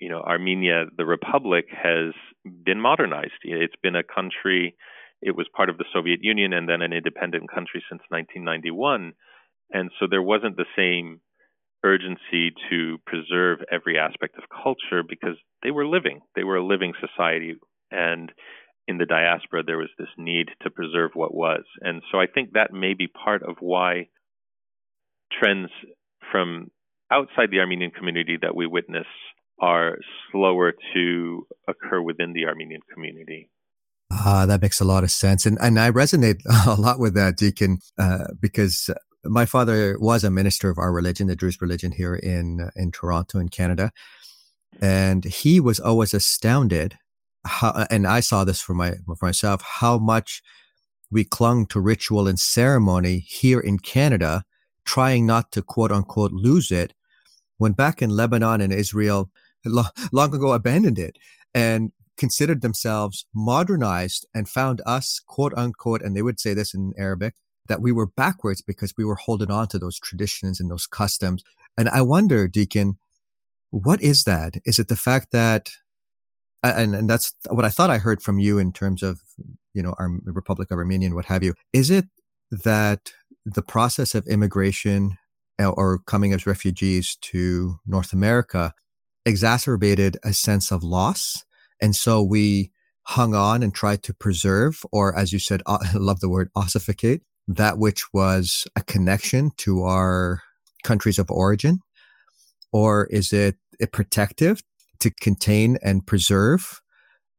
[0.01, 2.13] you know Armenia the republic has
[2.65, 3.41] been modernized.
[3.43, 4.77] It's been a country
[5.23, 9.13] it was part of the Soviet Union and then an independent country since 1991
[9.73, 11.21] and so there wasn't the same
[11.85, 16.21] urgency to preserve every aspect of culture because they were living.
[16.35, 17.55] They were a living society.
[17.91, 18.33] And
[18.89, 21.65] in the diaspora there was this need to preserve what was.
[21.81, 24.09] And so i think that may be part of why
[25.41, 25.71] trends
[26.31, 26.71] from
[27.11, 29.07] outside the Armenian community that we witness
[29.61, 29.97] are
[30.31, 33.49] slower to occur within the Armenian community.
[34.13, 37.37] Ah, that makes a lot of sense, and and I resonate a lot with that,
[37.37, 38.91] Deacon, uh, because
[39.25, 43.39] my father was a minister of our religion, the Druze religion, here in in Toronto,
[43.39, 43.91] in Canada,
[44.81, 46.99] and he was always astounded
[47.47, 50.43] how, and I saw this for my for myself, how much
[51.11, 54.45] we clung to ritual and ceremony here in Canada
[54.85, 56.95] trying not to quote unquote lose it
[57.59, 59.31] when back in Lebanon and Israel
[59.65, 61.19] long ago abandoned it
[61.55, 66.93] and considered themselves modernized and found us quote unquote and they would say this in
[66.97, 67.35] Arabic
[67.69, 71.43] that we were backwards because we were holding on to those traditions and those customs.
[71.77, 72.99] And I wonder deacon
[73.71, 74.57] what is that?
[74.65, 75.71] Is it the fact that
[76.63, 79.21] and, and that's what I thought I heard from you in terms of
[79.75, 82.07] you know our Republic of Armenia and what have you is it
[82.51, 83.13] that
[83.45, 85.17] the process of immigration
[85.61, 88.75] uh, or coming as refugees to North America
[89.25, 91.45] exacerbated a sense of loss.
[91.81, 96.21] And so we hung on and tried to preserve, or as you said, I love
[96.21, 100.43] the word ossificate, that which was a connection to our
[100.83, 101.81] countries of origin?
[102.73, 104.63] Or is it a protective
[105.01, 106.81] to contain and preserve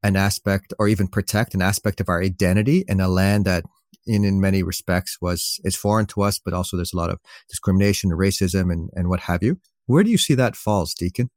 [0.04, 3.64] an aspect or even protect an aspect of our identity in a land that
[4.06, 7.20] in, in many respects was is foreign to us, but also there's a lot of
[7.50, 9.60] discrimination and racism and, and what have you.
[9.86, 11.30] Where do you see that falls, Deacon?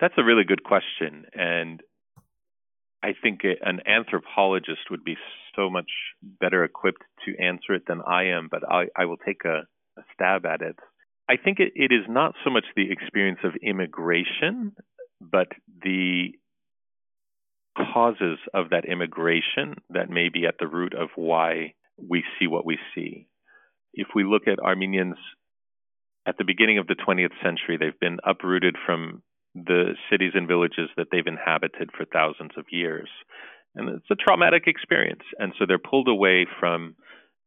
[0.00, 1.24] That's a really good question.
[1.34, 1.82] And
[3.02, 5.16] I think an anthropologist would be
[5.56, 5.90] so much
[6.22, 9.62] better equipped to answer it than I am, but I, I will take a,
[9.98, 10.76] a, stab at it.
[11.28, 14.72] I think it, it is not so much the experience of immigration,
[15.20, 15.48] but
[15.82, 16.32] the
[17.76, 22.66] causes of that immigration that may be at the root of why we see what
[22.66, 23.26] we see.
[23.92, 25.16] If we look at Armenians
[26.26, 29.22] at the beginning of the 20th century, they've been uprooted from
[29.54, 33.08] the cities and villages that they've inhabited for thousands of years.
[33.74, 35.22] And it's a traumatic experience.
[35.38, 36.96] And so they're pulled away from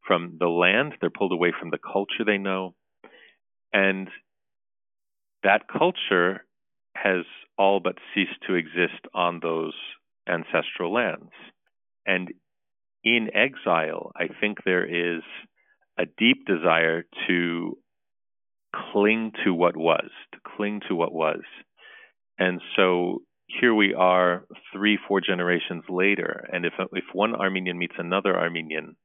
[0.05, 2.75] from the land, they're pulled away from the culture they know.
[3.71, 4.09] And
[5.43, 6.43] that culture
[6.93, 7.23] has
[7.57, 9.73] all but ceased to exist on those
[10.27, 11.31] ancestral lands.
[12.05, 12.29] And
[13.03, 15.21] in exile, I think there is
[15.97, 17.77] a deep desire to
[18.91, 21.41] cling to what was, to cling to what was.
[22.39, 27.93] And so here we are three, four generations later, and if if one Armenian meets
[27.97, 28.95] another Armenian,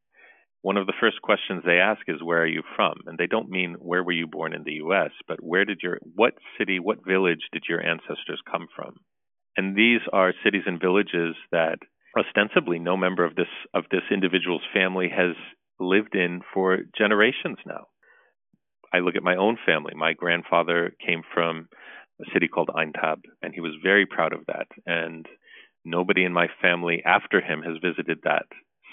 [0.62, 2.94] one of the first questions they ask is where are you from?
[3.07, 5.99] And they don't mean where were you born in the US, but where did your
[6.14, 8.97] what city, what village did your ancestors come from?
[9.57, 11.79] And these are cities and villages that
[12.18, 15.37] ostensibly no member of this of this individual's family has
[15.79, 17.87] lived in for generations now.
[18.92, 19.92] I look at my own family.
[19.94, 21.68] My grandfather came from
[22.21, 24.66] a city called Aintab, and he was very proud of that.
[24.87, 25.27] And
[25.85, 28.47] nobody in my family after him has visited that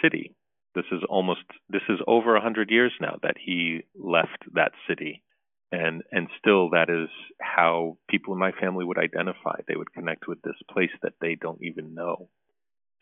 [0.03, 0.33] city.
[0.75, 5.23] This is almost this is over a hundred years now that he left that city,
[5.71, 7.09] and and still that is
[7.39, 9.61] how people in my family would identify.
[9.67, 12.29] They would connect with this place that they don't even know.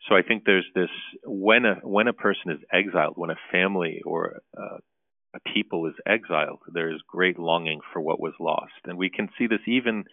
[0.08, 0.90] So I think there's this
[1.24, 4.78] when a when a person is exiled, when a family or uh,
[5.34, 8.72] a people is exiled, there is great longing for what was lost.
[8.84, 10.04] And we can see this even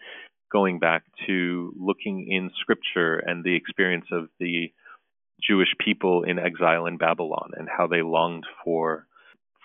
[0.50, 4.72] going back to looking in scripture and the experience of the
[5.46, 9.06] Jewish people in exile in Babylon and how they longed for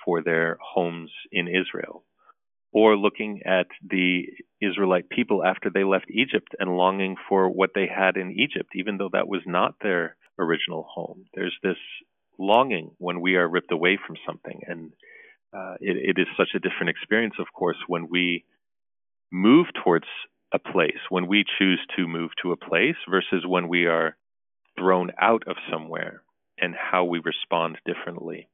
[0.06, 2.04] for their homes in Israel.
[2.72, 4.28] Or looking at the
[4.62, 8.98] Israelite people after they left Egypt and longing for what they had in Egypt, even
[8.98, 11.26] though that was not their original home.
[11.34, 11.78] There's this
[12.38, 14.62] longing when we are ripped away from something.
[14.68, 14.92] And
[15.54, 18.44] uh, it, it is such a different experience, of course, when we
[19.32, 20.06] move towards
[20.54, 24.16] a place, when we choose to move to a place versus when we are
[24.78, 26.22] thrown out of somewhere
[26.60, 28.50] and how we respond differently.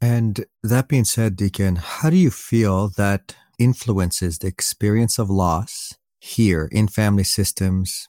[0.00, 5.94] And that being said, Deacon, how do you feel that influences the experience of loss
[6.20, 8.08] here in family systems,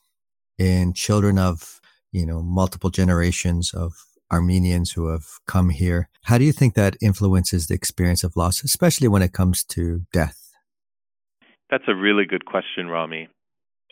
[0.57, 1.79] in children of,
[2.12, 3.93] you know, multiple generations of
[4.31, 6.09] Armenians who have come here.
[6.23, 10.05] How do you think that influences the experience of loss, especially when it comes to
[10.13, 10.53] death?
[11.69, 13.29] That's a really good question, Rami.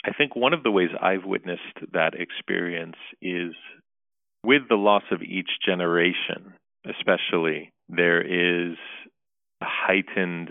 [0.05, 1.61] I think one of the ways I've witnessed
[1.93, 3.53] that experience is
[4.43, 6.53] with the loss of each generation,
[6.85, 8.77] especially, there is
[9.61, 10.49] a heightened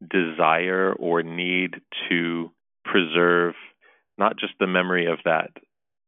[0.00, 1.76] desire or need
[2.08, 2.50] to
[2.84, 3.54] preserve
[4.18, 5.50] not just the memory of that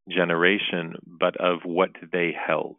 [0.09, 2.77] generation, but of what they held.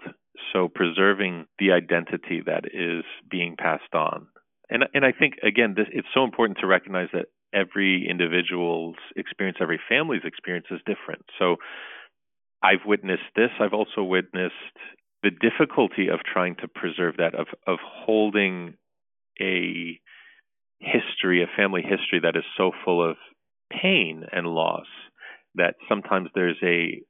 [0.53, 4.27] So preserving the identity that is being passed on.
[4.69, 9.57] And and I think again, this, it's so important to recognize that every individual's experience,
[9.61, 11.25] every family's experience is different.
[11.39, 11.57] So
[12.63, 13.49] I've witnessed this.
[13.59, 14.53] I've also witnessed
[15.23, 18.75] the difficulty of trying to preserve that, of of holding
[19.39, 19.99] a
[20.79, 23.17] history, a family history that is so full of
[23.71, 24.87] pain and loss
[25.55, 27.01] that sometimes there's a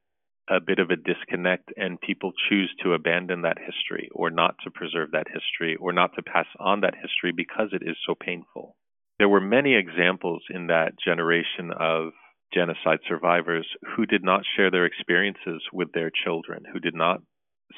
[0.50, 4.70] a bit of a disconnect and people choose to abandon that history or not to
[4.70, 8.76] preserve that history or not to pass on that history because it is so painful.
[9.22, 12.10] There were many examples in that generation of
[12.52, 17.22] genocide survivors who did not share their experiences with their children, who did not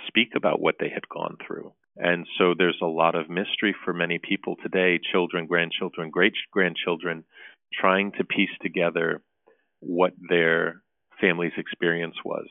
[0.07, 1.75] speak about what they had gone through.
[1.99, 7.25] And so there's a lot of mystery for many people today, children, grandchildren, great grandchildren,
[7.79, 9.21] trying to piece together
[9.81, 10.81] what their
[11.21, 12.49] family's experience was.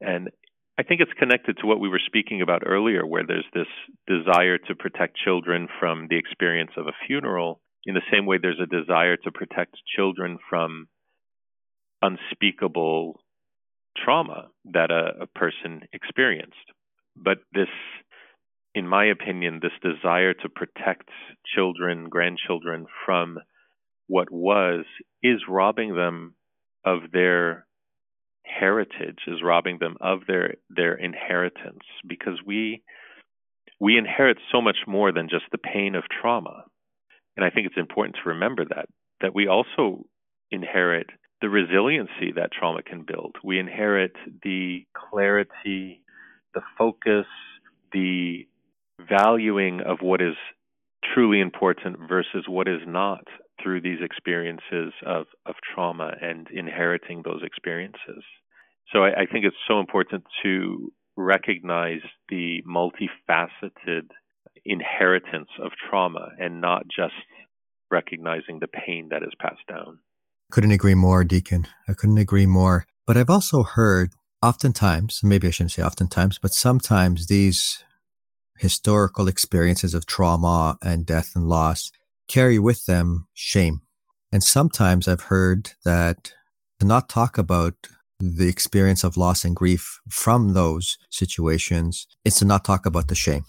[0.00, 0.30] And
[0.78, 3.66] I think it's connected to what we were speaking about earlier, where there's this
[4.06, 7.60] desire to protect children from the experience of a funeral.
[7.86, 10.88] In the same way, there's a desire to protect children from
[12.02, 13.20] unspeakable
[13.96, 16.56] trauma that a, a person experienced.
[17.16, 17.68] But this,
[18.74, 21.08] in my opinion, this desire to protect
[21.54, 23.38] children, grandchildren from
[24.06, 24.84] what was
[25.22, 26.34] is robbing them
[26.84, 27.66] of their
[28.42, 32.82] heritage is robbing them of their their inheritance because we
[33.78, 36.64] we inherit so much more than just the pain of trauma
[37.40, 38.86] and i think it's important to remember that
[39.20, 40.04] that we also
[40.50, 41.06] inherit
[41.40, 44.12] the resiliency that trauma can build we inherit
[44.42, 46.02] the clarity
[46.54, 47.26] the focus
[47.92, 48.46] the
[49.08, 50.34] valuing of what is
[51.14, 53.24] truly important versus what is not
[53.62, 58.22] through these experiences of, of trauma and inheriting those experiences.
[58.92, 64.08] So I, I think it's so important to recognize the multifaceted
[64.64, 67.14] inheritance of trauma and not just
[67.90, 69.98] recognizing the pain that is passed down.
[70.50, 71.66] Couldn't agree more, Deacon.
[71.88, 72.86] I couldn't agree more.
[73.06, 77.84] But I've also heard oftentimes, maybe I shouldn't say oftentimes, but sometimes these
[78.58, 81.90] historical experiences of trauma and death and loss
[82.28, 83.80] carry with them shame.
[84.32, 86.32] And sometimes I've heard that
[86.78, 87.74] to not talk about
[88.20, 93.14] the experience of loss and grief from those situations is to not talk about the
[93.14, 93.44] shame.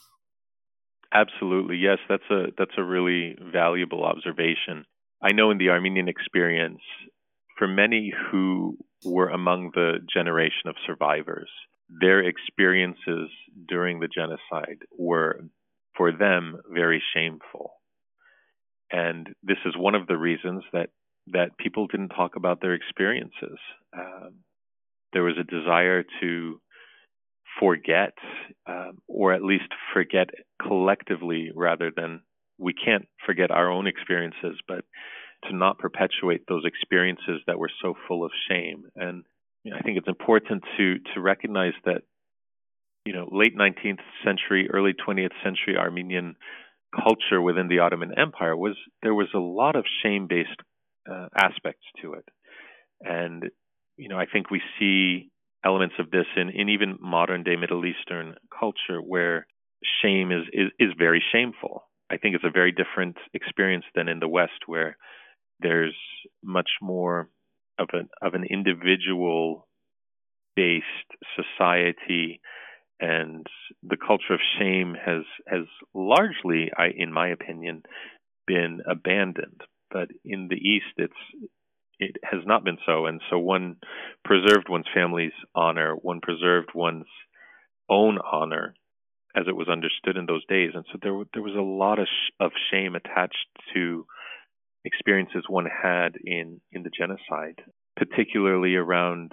[1.14, 1.78] Absolutely.
[1.78, 4.86] Yes, that's a that's a really valuable observation.
[5.22, 6.82] I know in the Armenian experience
[7.58, 11.50] for many who were among the generation of survivors,
[11.90, 13.30] their experiences
[13.68, 15.42] during the genocide were
[15.98, 17.74] for them very shameful.
[18.92, 20.90] And this is one of the reasons that
[21.28, 23.60] that people didn't talk about their experiences.
[23.98, 24.36] Um,
[25.14, 26.62] there was a desire to
[27.60, 28.14] forget,
[28.68, 30.30] um, or at least forget
[30.62, 32.22] collectively, rather than
[32.58, 34.86] we can't forget our own experiences, but
[35.50, 38.84] to not perpetuate those experiences that were so full of shame.
[38.96, 39.24] And
[39.64, 42.04] you know, I think it's important to to recognize that
[43.06, 46.36] you know late 19th century, early 20th century Armenian
[46.94, 50.50] culture within the Ottoman Empire was there was a lot of shame-based
[51.10, 52.26] uh, aspects to it,
[53.02, 53.50] and
[53.98, 55.32] you know I think we see
[55.64, 59.46] elements of this in, in even modern day Middle Eastern culture where
[60.04, 61.84] shame is, is is very shameful.
[62.10, 64.98] I think it's a very different experience than in the West where
[65.60, 65.96] there's
[66.44, 67.30] much more
[67.80, 69.68] of an of an individual
[70.56, 70.86] based
[71.36, 72.42] society
[73.00, 73.48] and
[73.82, 77.84] the culture of shame has has largely, I, in my opinion,
[78.46, 79.62] been abandoned.
[79.90, 81.50] But in the East, it's
[82.00, 83.78] it has not been so, and so one
[84.24, 87.06] preserved one's family's honor, one preserved one's
[87.90, 88.76] own honor,
[89.36, 92.08] as it was understood in those days, and so there there was a lot of
[92.08, 94.06] sh- of shame attached to
[94.84, 97.62] experiences one had in in the genocide,
[97.96, 99.32] particularly around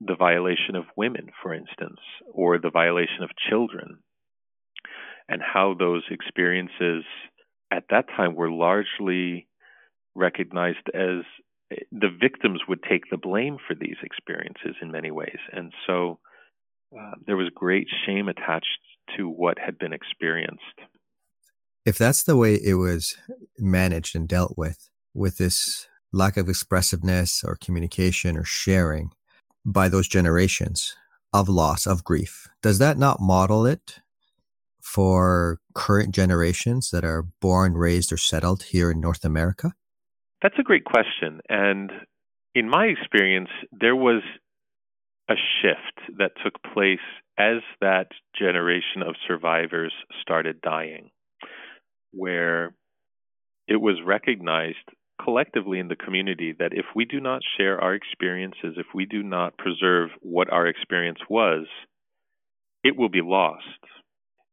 [0.00, 2.00] the violation of women, for instance,
[2.32, 3.98] or the violation of children,
[5.28, 7.04] and how those experiences
[7.70, 9.46] at that time were largely
[10.14, 11.24] recognized as
[11.70, 15.38] eh, the victims would take the blame for these experiences in many ways.
[15.52, 16.18] And so
[16.98, 18.66] uh, there was great shame attached
[19.16, 20.80] to what had been experienced.
[21.84, 23.16] If that's the way it was
[23.58, 29.10] managed and dealt with, with this lack of expressiveness or communication or sharing,
[29.64, 30.96] by those generations
[31.32, 32.48] of loss, of grief.
[32.62, 34.00] Does that not model it
[34.80, 39.72] for current generations that are born, raised, or settled here in North America?
[40.42, 41.40] That's a great question.
[41.48, 41.90] And
[42.54, 44.22] in my experience, there was
[45.32, 46.98] a shift that took place
[47.38, 48.08] as that
[48.38, 51.10] generation of survivors started dying,
[52.12, 52.74] where
[53.66, 54.76] it was recognized
[55.22, 59.22] collectively in the community that if we do not share our experiences, if we do
[59.22, 61.66] not preserve what our experience was,
[62.84, 63.62] it will be lost.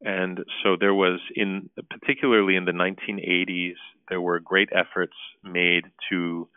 [0.01, 3.75] And so there was in particularly in the 1980s
[4.07, 6.47] there were great efforts made to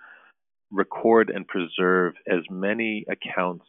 [0.70, 3.66] record and preserve as many accounts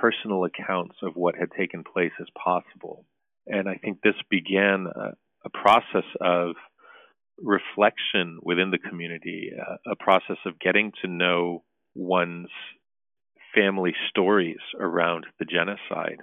[0.00, 3.04] personal accounts of what had taken place as possible.
[3.46, 5.12] And I think this began a,
[5.44, 6.54] a process of
[7.38, 11.62] reflection within the community, uh, a process of getting to know
[11.94, 12.48] one's
[13.54, 16.18] family stories around the genocide.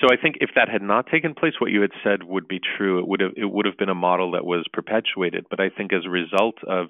[0.00, 2.60] So I think if that had not taken place, what you had said would be
[2.76, 2.98] true.
[2.98, 5.46] It would have it would have been a model that was perpetuated.
[5.50, 6.88] But I think as a result of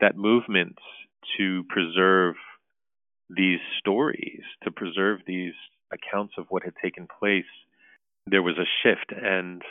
[0.00, 0.76] that movement
[1.36, 2.34] to preserve
[3.34, 5.54] these stories, to preserve these
[5.92, 7.44] accounts of what had taken place,
[8.26, 9.62] there was a shift, and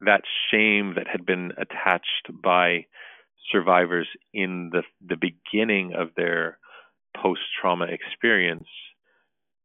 [0.00, 2.86] that shame that had been attached by
[3.50, 6.58] survivors in the the beginning of their
[7.20, 8.68] post trauma experience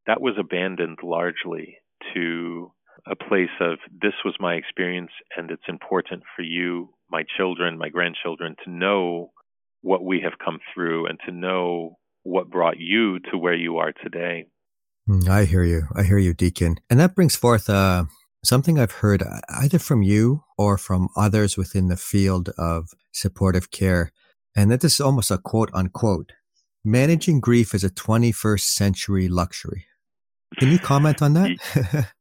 [0.06, 1.78] that was abandoned largely
[2.14, 2.72] to
[3.06, 7.90] a place of this was my experience and it's important for you, my children, my
[7.90, 9.32] grandchildren to know
[9.82, 11.98] what we have come through and to know
[12.28, 14.46] what brought you to where you are today.
[15.08, 15.84] Hmm, I hear you.
[15.96, 16.78] I hear you, Deacon.
[16.90, 18.06] And that brings forth uh,
[18.44, 24.12] something I've heard either from you or from others within the field of supportive care.
[24.56, 26.34] And that this is almost a quote unquote
[26.84, 29.86] managing grief is a 21st century luxury.
[30.58, 31.52] Can you comment on that?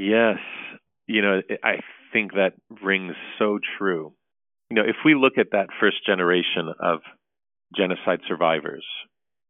[0.00, 0.38] yes.
[1.06, 1.80] You know, I
[2.12, 4.12] think that rings so true.
[4.70, 7.00] You know, if we look at that first generation of
[7.76, 8.84] genocide survivors,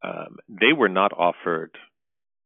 [0.03, 1.76] um, they were not offered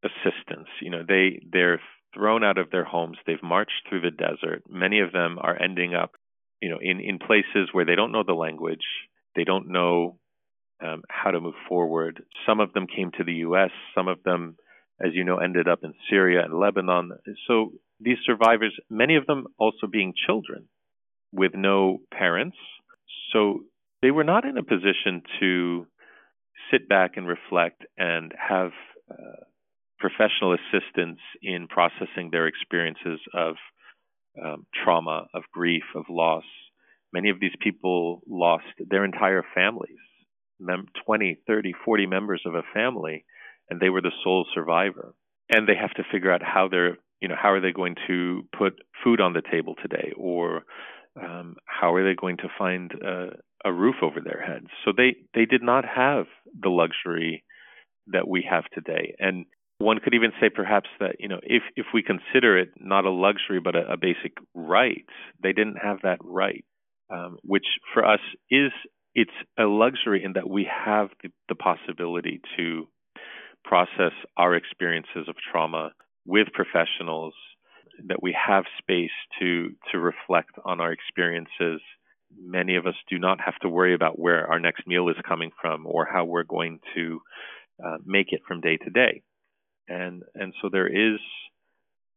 [0.05, 0.69] assistance.
[0.81, 1.81] You know, they they're
[2.15, 3.19] thrown out of their homes.
[3.27, 4.65] They've marched through the desert.
[4.69, 6.13] Many of them are ending up,
[6.61, 8.85] you know, in in places where they don't know the language.
[9.35, 10.19] They don't know
[10.83, 12.23] um, how to move forward.
[12.47, 13.71] Some of them came to the U.S.
[13.95, 14.57] Some of them,
[15.01, 17.13] as you know, ended up in Syria and Lebanon.
[17.47, 20.69] So these survivors, many of them also being children
[21.33, 22.57] with no parents.
[23.33, 23.61] So
[24.03, 25.87] they were not in a position to
[26.73, 28.71] sit back and reflect and have
[29.11, 29.45] uh,
[29.99, 33.55] professional assistance in processing their experiences of
[34.43, 36.45] um, trauma, of grief, of loss.
[37.13, 39.99] Many of these people lost their entire families,
[41.07, 43.25] 20, 30, 40 members of a family,
[43.69, 45.15] and they were the sole survivor.
[45.51, 48.43] And they have to figure out how they're, you know, how are they going to
[48.57, 50.63] put food on the table today, or
[51.21, 54.67] um, how are they going to find uh, a roof over their heads?
[54.85, 56.27] So they they did not have
[56.61, 57.45] the luxury
[58.09, 59.15] that we have today.
[59.19, 59.47] And
[59.79, 63.11] one could even say perhaps that you know if if we consider it not a
[63.11, 65.07] luxury but a, a basic right,
[65.43, 66.65] they didn't have that right,
[67.11, 68.71] um, which for us is
[69.15, 72.89] it's a luxury in that we have the, the possibility to
[73.65, 75.93] process our experiences of trauma
[76.27, 77.35] with professionals
[78.09, 81.81] that we have space to to reflect on our experiences
[82.39, 85.51] many of us do not have to worry about where our next meal is coming
[85.61, 87.21] from or how we're going to
[87.85, 89.23] uh, make it from day to day.
[89.89, 91.19] And and so there is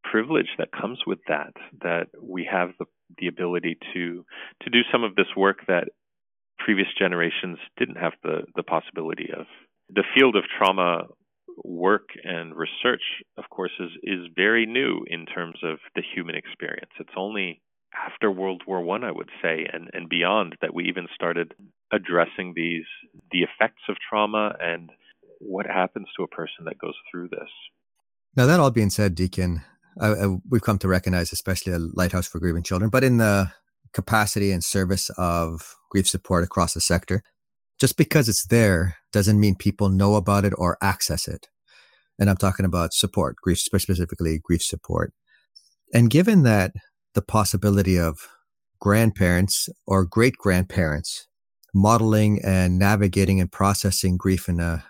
[0.03, 2.85] privilege that comes with that that we have the
[3.17, 4.25] the ability to
[4.61, 5.89] to do some of this work that
[6.59, 9.45] previous generations didn't have the the possibility of.
[9.89, 11.07] The field of trauma
[11.63, 13.03] work and research
[13.37, 16.91] of course is is very new in terms of the human experience.
[16.99, 17.61] It's only
[18.05, 21.53] after world war 1 I would say and and beyond that we even started
[21.91, 22.85] addressing these
[23.31, 24.89] the effects of trauma and
[25.39, 27.49] what happens to a person that goes through this.
[28.35, 29.61] Now, that all being said, Deacon,
[29.99, 33.51] uh, we've come to recognize, especially a lighthouse for grieving children, but in the
[33.93, 37.23] capacity and service of grief support across the sector,
[37.79, 41.47] just because it's there doesn't mean people know about it or access it.
[42.19, 45.13] And I'm talking about support, grief, specifically grief support.
[45.93, 46.73] And given that
[47.15, 48.29] the possibility of
[48.79, 51.27] grandparents or great grandparents
[51.73, 54.85] modeling and navigating and processing grief in a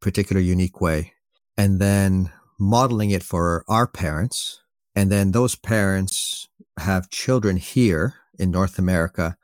[0.00, 1.12] particular unique way
[1.56, 4.60] and then modeling it for our parents.
[4.94, 6.48] And then those parents
[6.78, 9.36] have children here in North America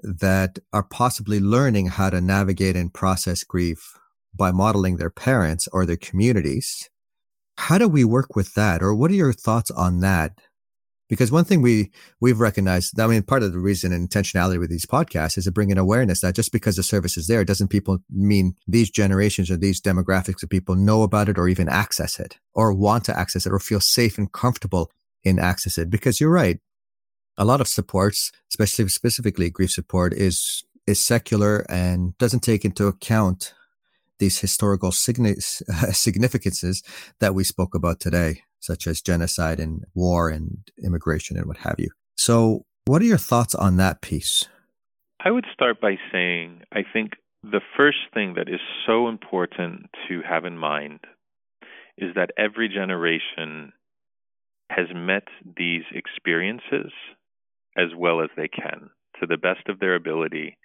[0.00, 3.98] that are possibly learning how to navigate and process grief
[4.32, 6.88] by modeling their parents or their communities.
[7.56, 8.82] How do we work with that?
[8.82, 10.38] Or what are your thoughts on that?
[11.08, 11.90] Because one thing we
[12.20, 15.52] we've recognized, I mean, part of the reason and intentionality with these podcasts is to
[15.52, 19.50] bring in awareness that just because the service is there doesn't people mean these generations
[19.50, 23.18] or these demographics of people know about it or even access it or want to
[23.18, 24.90] access it or feel safe and comfortable
[25.24, 25.88] in access it.
[25.88, 26.60] Because you're right,
[27.38, 32.86] a lot of supports, especially specifically grief support, is is secular and doesn't take into
[32.86, 33.54] account
[34.18, 36.82] these historical significances
[37.20, 41.76] that we spoke about today such as genocide and war and immigration and what have
[41.78, 41.90] you.
[42.16, 44.48] So, what are your thoughts on that piece?
[45.24, 50.22] I would start by saying I think the first thing that is so important to
[50.28, 51.00] have in mind
[51.96, 53.72] is that every generation
[54.70, 55.24] has met
[55.56, 56.92] these experiences
[57.76, 58.90] as well as they can
[59.20, 60.56] to the best of their ability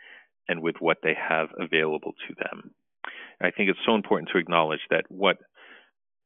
[0.48, 2.72] and with what they have available to them.
[3.42, 5.38] I think it's so important to acknowledge that what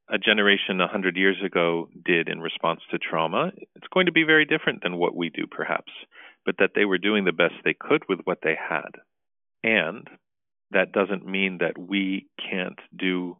[0.10, 4.45] a generation 100 years ago did in response to trauma, it's going to be very
[4.45, 5.91] different than what we do, perhaps,
[6.45, 8.91] but that they were doing the best they could with what they had.
[9.64, 10.08] And
[10.72, 13.38] that doesn't mean that we can't do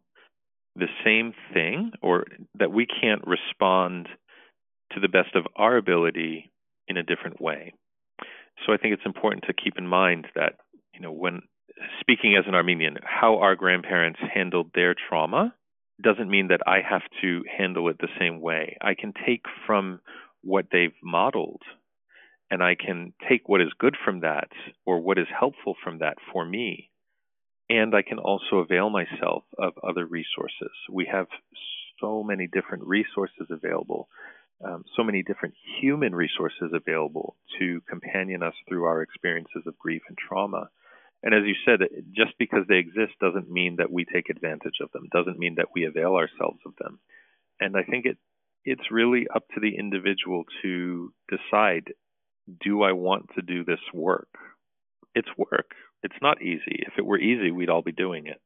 [0.76, 2.24] the same thing or
[2.58, 4.08] that we can't respond
[4.92, 6.50] to the best of our ability
[6.86, 7.74] in a different way.
[8.66, 10.54] So I think it's important to keep in mind that,
[10.94, 11.42] you know, when
[12.00, 15.54] speaking as an Armenian, how our grandparents handled their trauma
[16.02, 18.76] doesn't mean that I have to handle it the same way.
[18.80, 20.00] I can take from
[20.42, 21.62] what they've modeled
[22.50, 24.48] and I can take what is good from that
[24.86, 26.90] or what is helpful from that for me.
[27.68, 30.72] And I can also avail myself of other resources.
[30.90, 31.26] We have
[32.00, 34.08] so many different resources available,
[34.64, 40.02] um, so many different human resources available to companion us through our experiences of grief
[40.08, 40.70] and trauma.
[41.22, 41.80] And as you said,
[42.14, 45.68] just because they exist doesn't mean that we take advantage of them, doesn't mean that
[45.74, 47.00] we avail ourselves of them.
[47.60, 48.18] And I think it
[48.64, 51.92] it's really up to the individual to decide
[52.62, 54.28] do I want to do this work?
[55.14, 55.72] It's work.
[56.02, 56.82] It's not easy.
[56.86, 58.40] If it were easy, we'd all be doing it.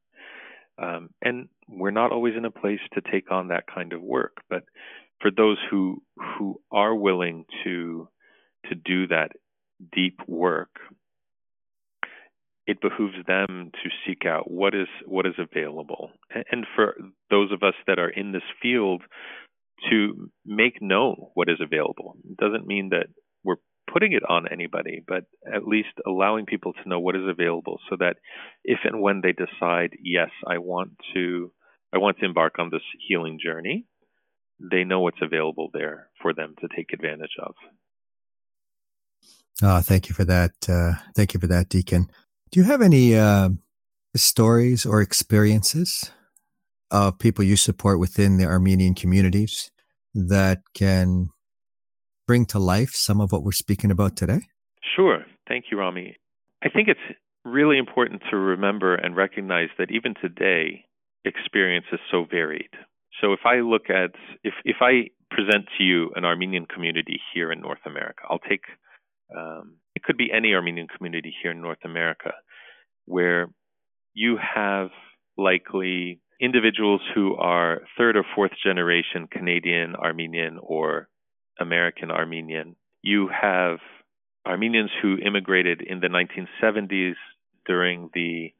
[0.83, 4.39] Um, and we're not always in a place to take on that kind of work.
[4.49, 4.64] But
[5.20, 6.03] for those who
[6.39, 8.09] who are willing to
[8.68, 9.33] to do that
[9.95, 10.70] deep work,
[12.66, 16.10] it behooves them to seek out what is what is available.
[16.50, 16.94] And for
[17.30, 19.02] those of us that are in this field,
[19.90, 22.16] to make known what is available.
[22.28, 23.06] It doesn't mean that
[23.44, 23.56] we're
[23.92, 27.96] putting it on anybody, but at least allowing people to know what is available so
[27.98, 28.16] that
[28.64, 31.52] if and when they decide, yes, I want to
[31.94, 33.84] I want to embark on this healing journey,
[34.58, 37.54] they know what's available there for them to take advantage of.
[39.62, 40.52] Oh, thank you for that.
[40.66, 42.08] Uh, thank you for that, Deacon.
[42.53, 43.48] Do you have any uh,
[44.14, 46.11] stories or experiences
[46.90, 49.70] of people you support within the Armenian communities
[50.14, 51.30] that can
[52.26, 54.40] bring to life some of what we're speaking about today?
[54.94, 55.24] Sure.
[55.48, 56.18] Thank you, Rami.
[56.62, 60.84] I think it's really important to remember and recognize that even today,
[61.24, 62.68] experience is so varied.
[63.22, 64.11] So if I look at
[64.44, 68.64] if if I present to you an Armenian community here in North America, I'll take
[69.34, 72.32] um, it could be any Armenian community here in North America
[73.05, 73.49] where
[74.14, 74.88] you have
[75.36, 81.09] likely individuals who are third or fourth generation Canadian Armenian or
[81.61, 82.76] American Armenian.
[83.03, 83.78] You have
[84.47, 87.14] Armenians who immigrated in the 1970s
[87.66, 88.53] during the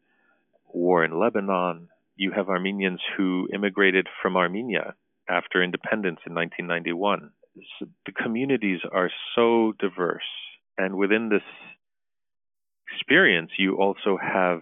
[0.72, 1.89] war in Lebanon.
[2.16, 4.95] You have Armenians who immigrated from Armenia
[5.28, 7.30] after independence in 1991.
[8.07, 10.22] The communities are so diverse.
[10.79, 11.43] And within this
[12.95, 14.61] experience, you also have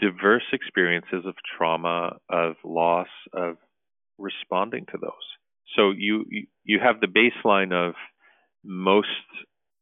[0.00, 3.56] diverse experiences of trauma, of loss, of
[4.18, 5.12] responding to those.
[5.76, 6.24] So you
[6.64, 7.94] you have the baseline of
[8.64, 9.08] most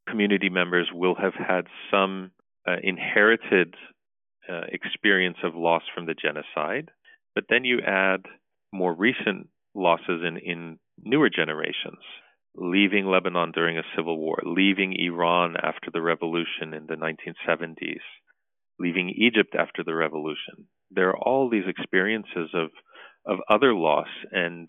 [0.08, 2.30] community members will have had some
[2.68, 3.74] uh, inherited
[4.50, 6.90] uh, experience of loss from the genocide,
[7.34, 8.26] but then you add
[8.72, 12.02] more recent losses in, in newer generations,
[12.56, 18.00] leaving Lebanon during a civil war, leaving Iran after the revolution in the 1970s,
[18.78, 20.66] leaving Egypt after the revolution.
[20.90, 22.70] There are all these experiences of
[23.26, 24.68] of other loss and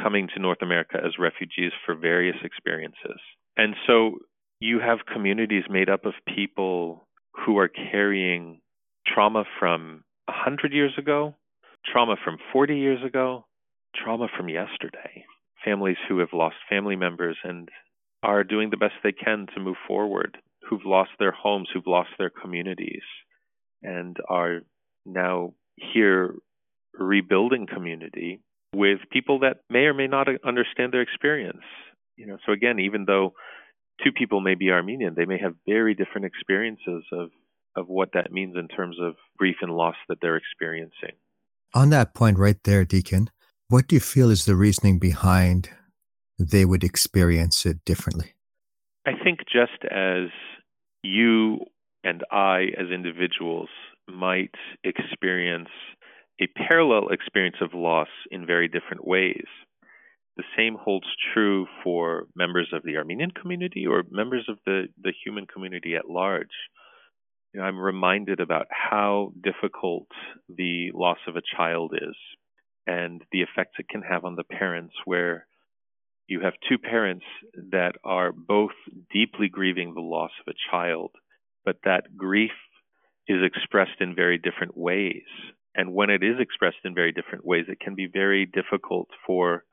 [0.00, 3.18] coming to North America as refugees for various experiences.
[3.56, 4.18] And so
[4.60, 8.60] you have communities made up of people who are carrying
[9.06, 11.34] trauma from 100 years ago,
[11.90, 13.46] trauma from 40 years ago,
[13.96, 15.24] trauma from yesterday.
[15.64, 17.68] Families who have lost family members and
[18.22, 20.38] are doing the best they can to move forward,
[20.68, 23.02] who've lost their homes, who've lost their communities,
[23.82, 24.60] and are
[25.06, 26.34] now here
[26.94, 28.40] rebuilding community
[28.74, 31.62] with people that may or may not understand their experience.
[32.16, 33.34] You know, so again, even though
[34.04, 37.30] two people may be Armenian, they may have very different experiences of
[37.76, 41.12] of what that means in terms of grief and loss that they're experiencing.
[41.72, 43.30] On that point right there, Deacon,
[43.70, 45.70] what do you feel is the reasoning behind
[46.38, 48.34] they would experience it differently?
[49.06, 50.28] I think just as
[51.02, 51.60] you
[52.02, 53.68] and I, as individuals,
[54.08, 55.68] might experience
[56.40, 59.46] a parallel experience of loss in very different ways.
[60.36, 65.12] The same holds true for members of the Armenian community or members of the, the
[65.24, 66.48] human community at large.
[67.52, 70.08] You know, I'm reminded about how difficult
[70.48, 72.16] the loss of a child is
[72.86, 75.46] and the effects it can have on the parents, where
[76.26, 77.24] you have two parents
[77.72, 78.70] that are both
[79.12, 81.10] deeply grieving the loss of a child,
[81.64, 82.52] but that grief
[83.26, 85.24] is expressed in very different ways.
[85.74, 89.64] And when it is expressed in very different ways, it can be very difficult for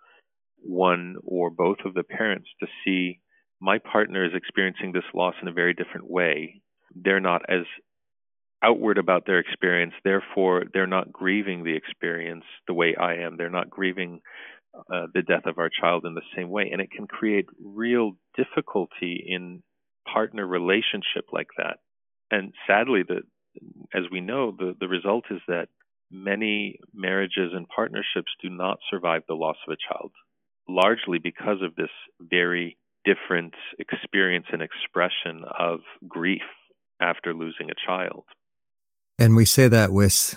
[0.62, 3.20] one or both of the parents to see
[3.60, 6.62] my partner is experiencing this loss in a very different way.
[6.95, 7.66] They're not as
[8.64, 13.38] outward about their experience, therefore, they're not grieving the experience the way I am.
[13.38, 14.22] They're not grieving
[14.76, 16.70] uh, the death of our child in the same way.
[16.72, 19.64] And it can create real difficulty in
[20.12, 21.78] partner relationship like that.
[22.32, 23.22] And sadly, the,
[23.93, 25.68] as we know, the, the result is that
[26.12, 30.12] many marriages and partnerships do not survive the loss of a child,
[30.68, 31.89] largely because of this
[32.20, 36.41] very different experience and expression of grief
[37.01, 38.24] after losing a child.
[39.20, 40.36] And we say that with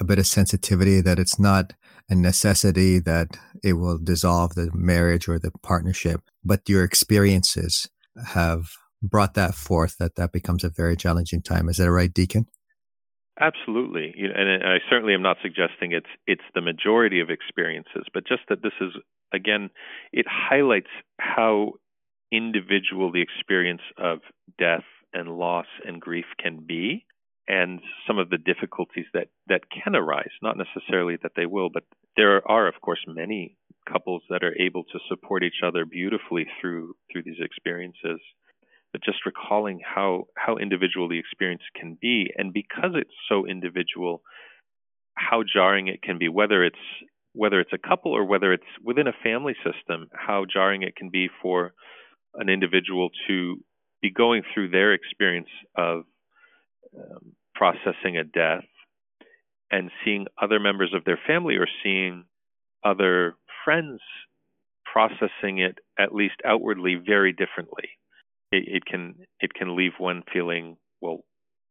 [0.00, 1.74] a bit of sensitivity that it's not
[2.08, 7.88] a necessity that it will dissolve the marriage or the partnership, but your experiences
[8.28, 8.70] have
[9.02, 11.68] brought that forth that that becomes a very challenging time.
[11.68, 12.46] Is that right, Deacon?
[13.38, 18.42] Absolutely, and I certainly am not suggesting it's it's the majority of experiences, but just
[18.48, 18.92] that this is
[19.32, 19.68] again,
[20.12, 21.74] it highlights how
[22.32, 24.20] individual the experience of
[24.58, 27.04] death and loss and grief can be,
[27.48, 30.30] and some of the difficulties that that can arise.
[30.42, 31.84] Not necessarily that they will, but
[32.16, 33.56] there are, of course, many
[33.90, 38.20] couples that are able to support each other beautifully through through these experiences
[38.96, 44.22] but just recalling how how individual the experience can be, and because it's so individual,
[45.14, 46.78] how jarring it can be, whether it's
[47.34, 51.10] whether it's a couple or whether it's within a family system, how jarring it can
[51.10, 51.74] be for
[52.36, 53.56] an individual to
[54.00, 56.04] be going through their experience of
[56.96, 58.64] um, processing a death
[59.70, 62.24] and seeing other members of their family or seeing
[62.84, 63.34] other
[63.64, 64.00] friends
[64.84, 67.90] processing it at least outwardly very differently.
[68.52, 71.24] It, it can it can leave one feeling well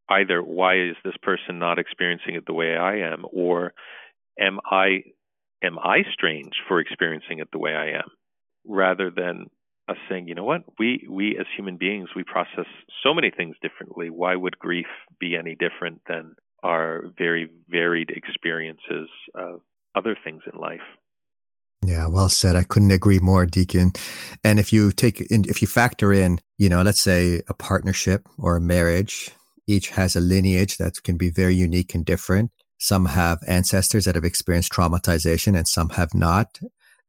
[0.09, 3.25] either why is this person not experiencing it the way I am?
[3.31, 3.73] Or
[4.39, 5.03] am I
[5.63, 8.09] am I strange for experiencing it the way I am?
[8.67, 9.49] Rather than
[9.87, 12.65] us saying you know what we we as human beings we process
[13.03, 14.87] so many things differently why would grief
[15.19, 19.61] be any different than our very varied experiences of
[19.95, 20.81] other things in life
[21.85, 22.55] yeah, well said.
[22.55, 23.91] I couldn't agree more, Deacon.
[24.43, 28.27] And if you take in, if you factor in, you know, let's say a partnership
[28.39, 29.29] or a marriage,
[29.67, 32.51] each has a lineage that can be very unique and different.
[32.79, 36.59] Some have ancestors that have experienced traumatization and some have not.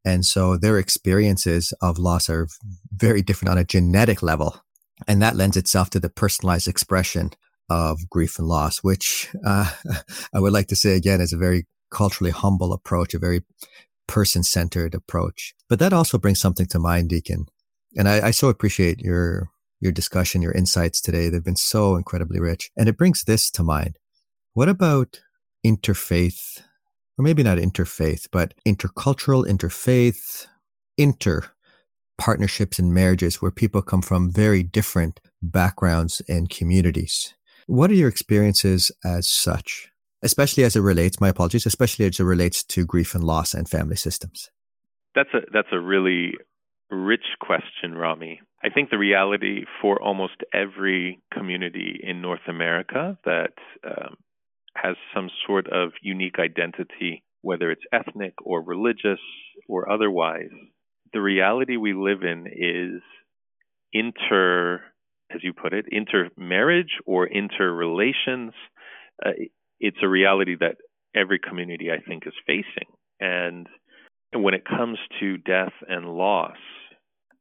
[0.07, 2.47] And so their experiences of loss are
[2.95, 4.63] very different on a genetic level.
[5.05, 7.31] And that lends itself to the personalized expression
[7.69, 9.69] of grief and loss, which uh,
[10.33, 13.41] I would like to say again is a very culturally humble approach, a very
[14.07, 15.53] person centered approach.
[15.67, 17.47] But that also brings something to mind, Deacon.
[17.97, 19.49] And I, I so appreciate your
[19.81, 21.27] your discussion, your insights today.
[21.27, 22.71] They've been so incredibly rich.
[22.77, 23.97] And it brings this to mind.
[24.53, 25.19] What about
[25.65, 26.61] interfaith,
[27.17, 30.47] or maybe not interfaith, but intercultural, interfaith,
[30.97, 31.43] inter
[32.17, 37.35] partnerships and marriages where people come from very different backgrounds and communities?
[37.67, 39.91] What are your experiences as such?
[40.21, 43.69] especially as it relates, my apologies, especially as it relates to grief and loss and
[43.69, 44.49] family systems?
[45.15, 46.33] That's a that's a really
[46.89, 48.41] rich question, Rami.
[48.63, 53.53] I think the reality for almost every community in North America that
[53.83, 54.15] um,
[54.81, 59.19] has some sort of unique identity, whether it's ethnic or religious
[59.67, 60.51] or otherwise,
[61.13, 63.01] the reality we live in is
[63.93, 64.81] inter,
[65.33, 68.53] as you put it, intermarriage or interrelations.
[69.25, 69.31] Uh,
[69.79, 70.77] it's a reality that
[71.15, 72.89] every community I think is facing.
[73.19, 73.67] And
[74.33, 76.57] when it comes to death and loss,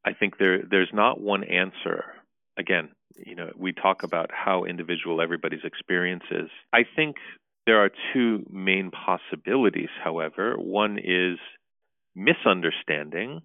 [0.04, 2.04] I think there there's not one answer.
[2.58, 2.90] Again,
[3.24, 6.48] you know, we talk about how individual everybody's experience is.
[6.72, 7.16] I think
[7.66, 10.54] there are two main possibilities, however.
[10.56, 11.38] One is
[12.14, 13.40] misunderstanding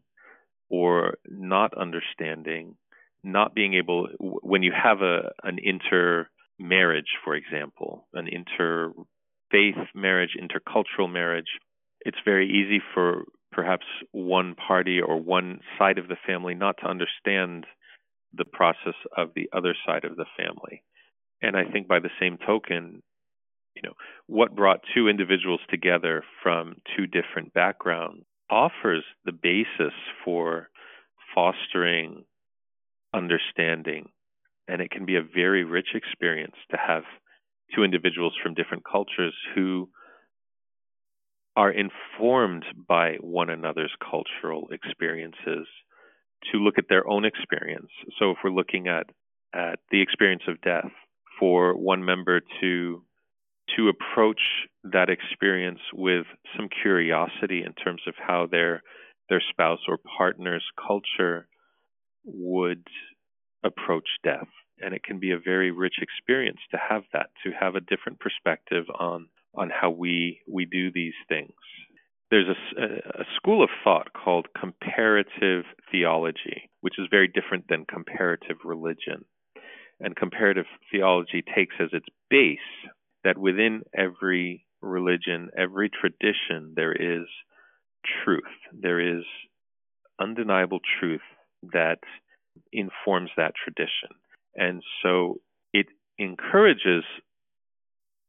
[0.69, 2.75] or not understanding,
[3.23, 6.27] not being able when you have a an inter
[6.59, 11.59] marriage, for example, an interfaith marriage, intercultural marriage,
[12.05, 16.87] it's very easy for perhaps one party or one side of the family not to
[16.87, 17.65] understand
[18.33, 20.83] the process of the other side of the family.
[21.41, 23.01] And I think by the same token,
[23.75, 23.93] you know,
[24.27, 30.69] what brought two individuals together from two different backgrounds offers the basis for
[31.33, 32.25] fostering
[33.13, 34.09] understanding
[34.67, 37.03] and it can be a very rich experience to have
[37.75, 39.89] two individuals from different cultures who
[41.57, 45.67] are informed by one another's cultural experiences
[46.51, 47.91] to look at their own experience.
[48.19, 49.07] So if we're looking at
[49.53, 50.91] at the experience of death,
[51.39, 53.03] for one member to
[53.75, 54.41] to approach
[54.83, 56.25] that experience with
[56.57, 58.81] some curiosity in terms of how their
[59.29, 61.47] their spouse or partner's culture
[62.25, 62.85] would
[63.63, 64.47] approach death.
[64.79, 68.19] And it can be a very rich experience to have that, to have a different
[68.19, 71.53] perspective on, on how we, we do these things.
[72.31, 72.83] There's a,
[73.21, 79.25] a school of thought called comparative theology, which is very different than comparative religion.
[79.99, 82.57] And comparative theology takes as its base
[83.23, 87.27] that within every religion, every tradition, there is
[88.23, 88.43] truth.
[88.73, 89.23] There is
[90.19, 91.21] undeniable truth
[91.73, 91.99] that
[92.71, 94.09] informs that tradition.
[94.55, 95.39] And so
[95.73, 97.03] it encourages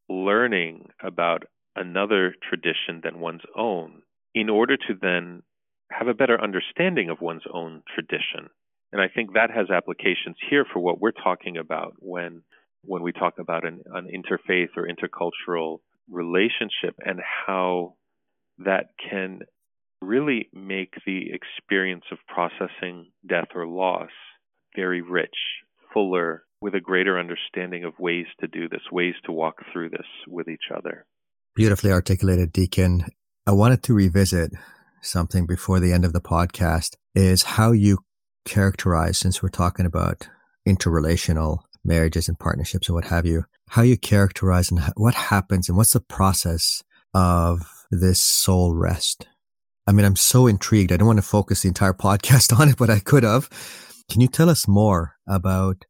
[0.08, 1.44] learning about
[1.76, 4.02] another tradition than one's own
[4.34, 5.42] in order to then
[5.90, 8.48] have a better understanding of one's own tradition.
[8.92, 12.42] And I think that has applications here for what we're talking about when
[12.84, 15.78] when we talk about an, an interfaith or intercultural
[16.10, 17.94] relationship and how
[18.58, 19.40] that can
[20.00, 24.10] really make the experience of processing death or loss
[24.74, 25.36] very rich,
[25.94, 30.06] fuller, with a greater understanding of ways to do this, ways to walk through this
[30.26, 31.04] with each other.
[31.54, 33.04] Beautifully articulated, Deacon.
[33.46, 34.52] I wanted to revisit
[35.02, 37.98] something before the end of the podcast is how you
[38.46, 40.28] characterize, since we're talking about
[40.66, 45.76] interrelational marriages and partnerships and what have you, how you characterize and what happens and
[45.76, 46.82] what's the process
[47.12, 49.28] of this soul rest.
[49.86, 50.90] I mean, I'm so intrigued.
[50.90, 53.50] I don't want to focus the entire podcast on it, but I could have.
[54.10, 55.84] Can you tell us more about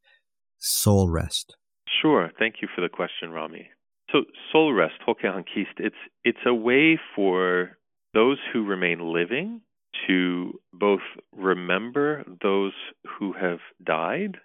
[0.57, 1.55] soul rest?
[2.01, 2.31] Sure.
[2.37, 3.69] Thank you for the question, Rami.
[4.13, 7.77] So, soul rest, Hokehankist, it's it's a way for
[8.13, 9.61] those who remain living
[10.07, 11.01] to both
[11.35, 12.73] remember those
[13.17, 14.37] who have died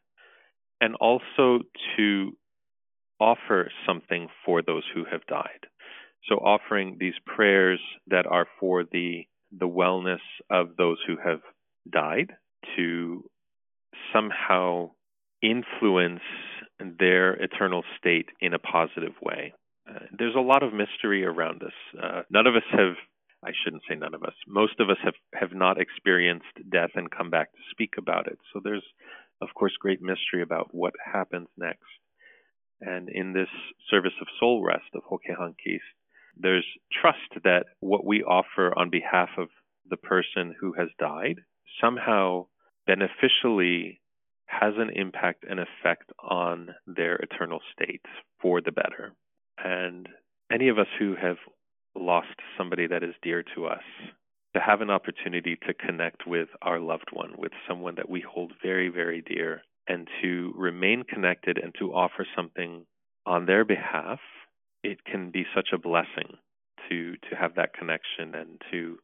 [0.81, 1.61] and also
[1.97, 2.33] to
[3.21, 5.67] offer something for those who have died.
[6.29, 11.41] So offering these prayers that are for the the wellness of those who have
[11.91, 12.33] died
[12.77, 13.25] to
[14.15, 14.93] somehow
[15.43, 16.21] influence
[16.99, 19.53] their eternal state in a positive way.
[19.89, 22.01] Uh, there's a lot of mystery around this.
[22.03, 22.95] Uh, none of us have
[23.43, 24.35] I shouldn't say none of us.
[24.47, 28.39] Most of us have, have not experienced death and come back to speak about it.
[28.53, 28.83] So there's,
[29.41, 31.87] of course, great mystery about what happens next.
[32.81, 33.49] And in this
[33.91, 35.79] service of soul rest of Hokehankist,
[36.37, 36.67] there's
[37.01, 39.49] trust that what we offer on behalf of
[39.89, 41.41] the person who has died
[41.81, 42.47] somehow
[42.87, 44.01] beneficially
[44.49, 48.05] has an impact and effect on their eternal state
[48.41, 49.13] for the better.
[49.63, 50.09] And
[50.51, 51.37] any of us who have
[51.95, 53.83] lost somebody that is dear to us,
[54.55, 58.53] to have an opportunity to connect with our loved one, with someone that we hold
[58.63, 62.85] very, very dear, and to remain connected and to offer something
[63.27, 64.21] on their behalf,
[64.83, 66.37] it can be such a blessing
[66.89, 68.99] to to have that connection and to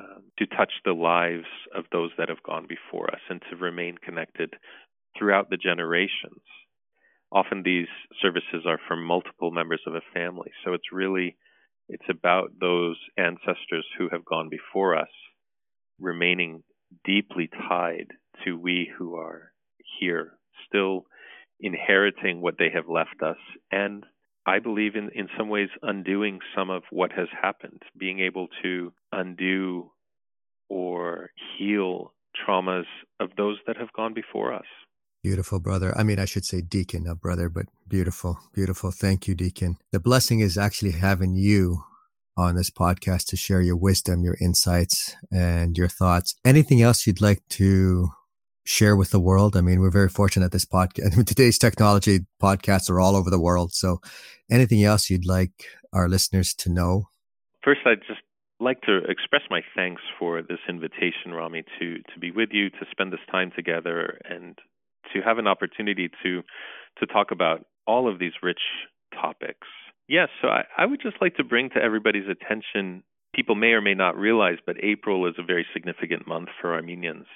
[0.00, 3.96] um, to touch the lives of those that have gone before us and to remain
[3.98, 4.54] connected
[5.18, 6.42] throughout the generations.
[7.30, 7.88] Often these
[8.22, 11.36] services are for multiple members of a family, so it's really
[11.88, 15.08] it's about those ancestors who have gone before us
[15.98, 16.62] remaining
[17.04, 18.08] deeply tied
[18.44, 19.52] to we who are
[19.98, 20.34] here,
[20.66, 21.06] still
[21.60, 23.36] inheriting what they have left us,
[23.70, 24.04] and
[24.48, 28.94] I believe in, in some ways undoing some of what has happened, being able to
[29.12, 29.90] undo
[30.70, 32.86] or heal traumas
[33.20, 34.64] of those that have gone before us.
[35.22, 35.92] Beautiful, brother.
[35.98, 38.90] I mean, I should say deacon, not brother, but beautiful, beautiful.
[38.90, 39.76] Thank you, deacon.
[39.92, 41.84] The blessing is actually having you
[42.34, 46.36] on this podcast to share your wisdom, your insights, and your thoughts.
[46.42, 48.12] Anything else you'd like to
[48.68, 49.56] share with the world?
[49.56, 51.24] I mean, we're very fortunate this podcast.
[51.26, 53.72] Today's technology podcasts are all over the world.
[53.72, 54.00] So,
[54.50, 57.08] anything else you'd like our listeners to know?
[57.64, 58.20] First, I'd just
[58.60, 62.86] like to express my thanks for this invitation, Rami, to to be with you, to
[62.90, 64.58] spend this time together, and
[65.14, 66.42] to have an opportunity to
[66.98, 68.60] to talk about all of these rich
[69.14, 69.66] topics.
[70.08, 73.02] Yes, so I, I would just like to bring to everybody's attention.
[73.34, 77.26] People may or may not realize, but April is a very significant month for Armenians.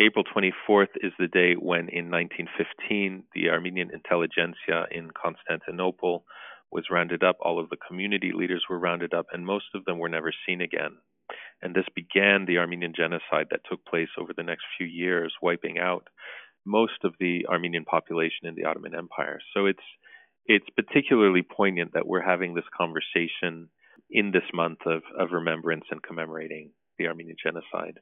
[0.00, 6.24] April 24th is the day when, in 1915, the Armenian intelligentsia in Constantinople
[6.70, 7.36] was rounded up.
[7.40, 10.60] All of the community leaders were rounded up, and most of them were never seen
[10.60, 10.98] again.
[11.62, 15.80] And this began the Armenian genocide that took place over the next few years, wiping
[15.80, 16.06] out
[16.64, 19.40] most of the Armenian population in the Ottoman Empire.
[19.52, 19.82] So it's
[20.46, 23.68] it's particularly poignant that we're having this conversation
[24.10, 27.98] in this month of, of remembrance and commemorating the Armenian genocide.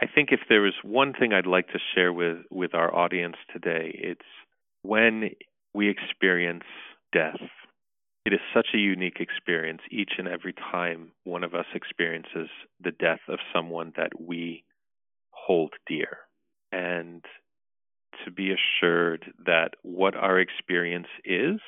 [0.00, 3.36] I think if there is one thing I'd like to share with, with our audience
[3.52, 4.20] today, it's
[4.82, 5.30] when
[5.72, 6.64] we experience
[7.12, 7.40] death.
[8.26, 12.48] It is such a unique experience each and every time one of us experiences
[12.82, 14.64] the death of someone that we
[15.30, 16.18] hold dear.
[16.72, 17.24] And
[18.24, 21.60] to be assured that what our experience is,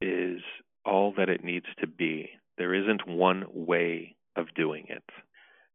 [0.00, 0.40] is
[0.84, 2.30] all that it needs to be.
[2.56, 5.04] There isn't one way of doing it.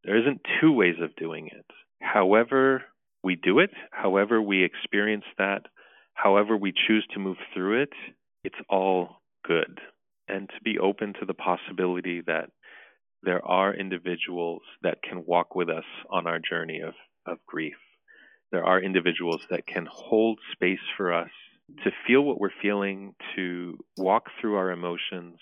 [0.03, 1.65] There isn't two ways of doing it.
[2.01, 2.83] However,
[3.23, 5.67] we do it, however, we experience that,
[6.13, 7.93] however, we choose to move through it,
[8.43, 9.79] it's all good.
[10.27, 12.49] and to be open to the possibility that
[13.23, 16.93] there are individuals that can walk with us on our journey of,
[17.25, 17.75] of grief.
[18.51, 21.29] There are individuals that can hold space for us
[21.83, 25.37] to feel what we're feeling, to walk through our emotions,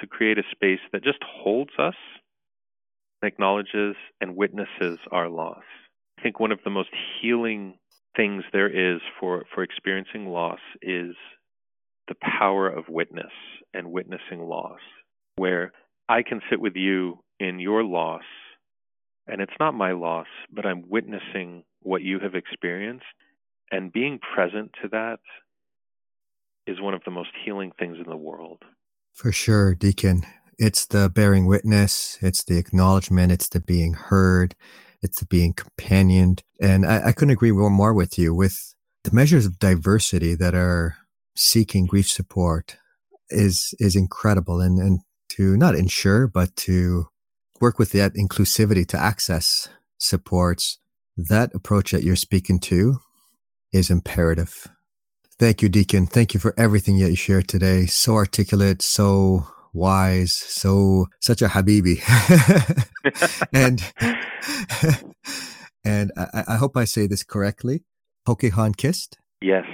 [0.00, 1.94] to create a space that just holds us,
[3.22, 5.64] acknowledges, and witnesses our loss.
[6.22, 7.74] I think one of the most healing
[8.14, 11.16] things there is for, for experiencing loss is
[12.06, 13.32] the power of witness
[13.74, 14.78] and witnessing loss,
[15.34, 15.72] where
[16.08, 18.22] I can sit with you in your loss,
[19.26, 23.04] and it's not my loss, but I'm witnessing what you have experienced.
[23.72, 25.18] And being present to that
[26.68, 28.62] is one of the most healing things in the world.
[29.12, 30.22] For sure, Deacon.
[30.56, 34.54] It's the bearing witness, it's the acknowledgement, it's the being heard,
[35.02, 36.42] it's being companioned.
[36.60, 38.34] And I, I couldn't agree more with you.
[38.34, 38.74] With
[39.04, 40.96] the measures of diversity that are
[41.34, 42.76] seeking grief support
[43.30, 44.60] is is incredible.
[44.60, 45.00] And, and
[45.30, 47.08] to not ensure but to
[47.60, 50.78] work with that inclusivity to access supports
[51.16, 52.98] that approach that you're speaking to
[53.72, 54.68] is imperative.
[55.38, 56.06] Thank you deacon.
[56.06, 57.86] Thank you for everything that you shared today.
[57.86, 62.00] So articulate so wise so such a habibi
[63.52, 63.92] and
[65.84, 67.84] and I, I, hope i say this correctly
[68.26, 69.64] pokehan kissed yes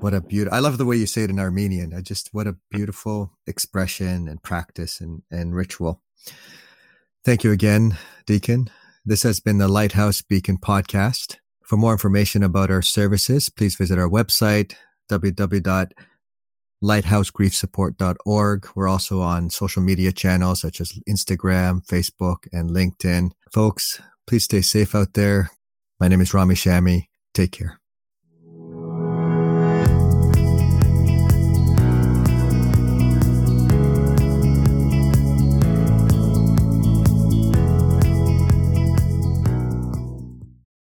[0.00, 1.92] what a beautiful, I love the way you say it in Armenian.
[1.92, 6.02] I just, what a beautiful expression and practice and, and ritual.
[7.22, 8.70] Thank you again, Deacon.
[9.04, 11.36] This has been the Lighthouse Beacon podcast.
[11.64, 14.74] For more information about our services, please visit our website,
[16.82, 18.68] www.lighthousegriefsupport.org.
[18.74, 23.32] We're also on social media channels such as Instagram, Facebook, and LinkedIn.
[23.52, 25.50] Folks, please stay safe out there.
[25.98, 27.08] My name is Rami Shami.
[27.34, 27.79] Take care.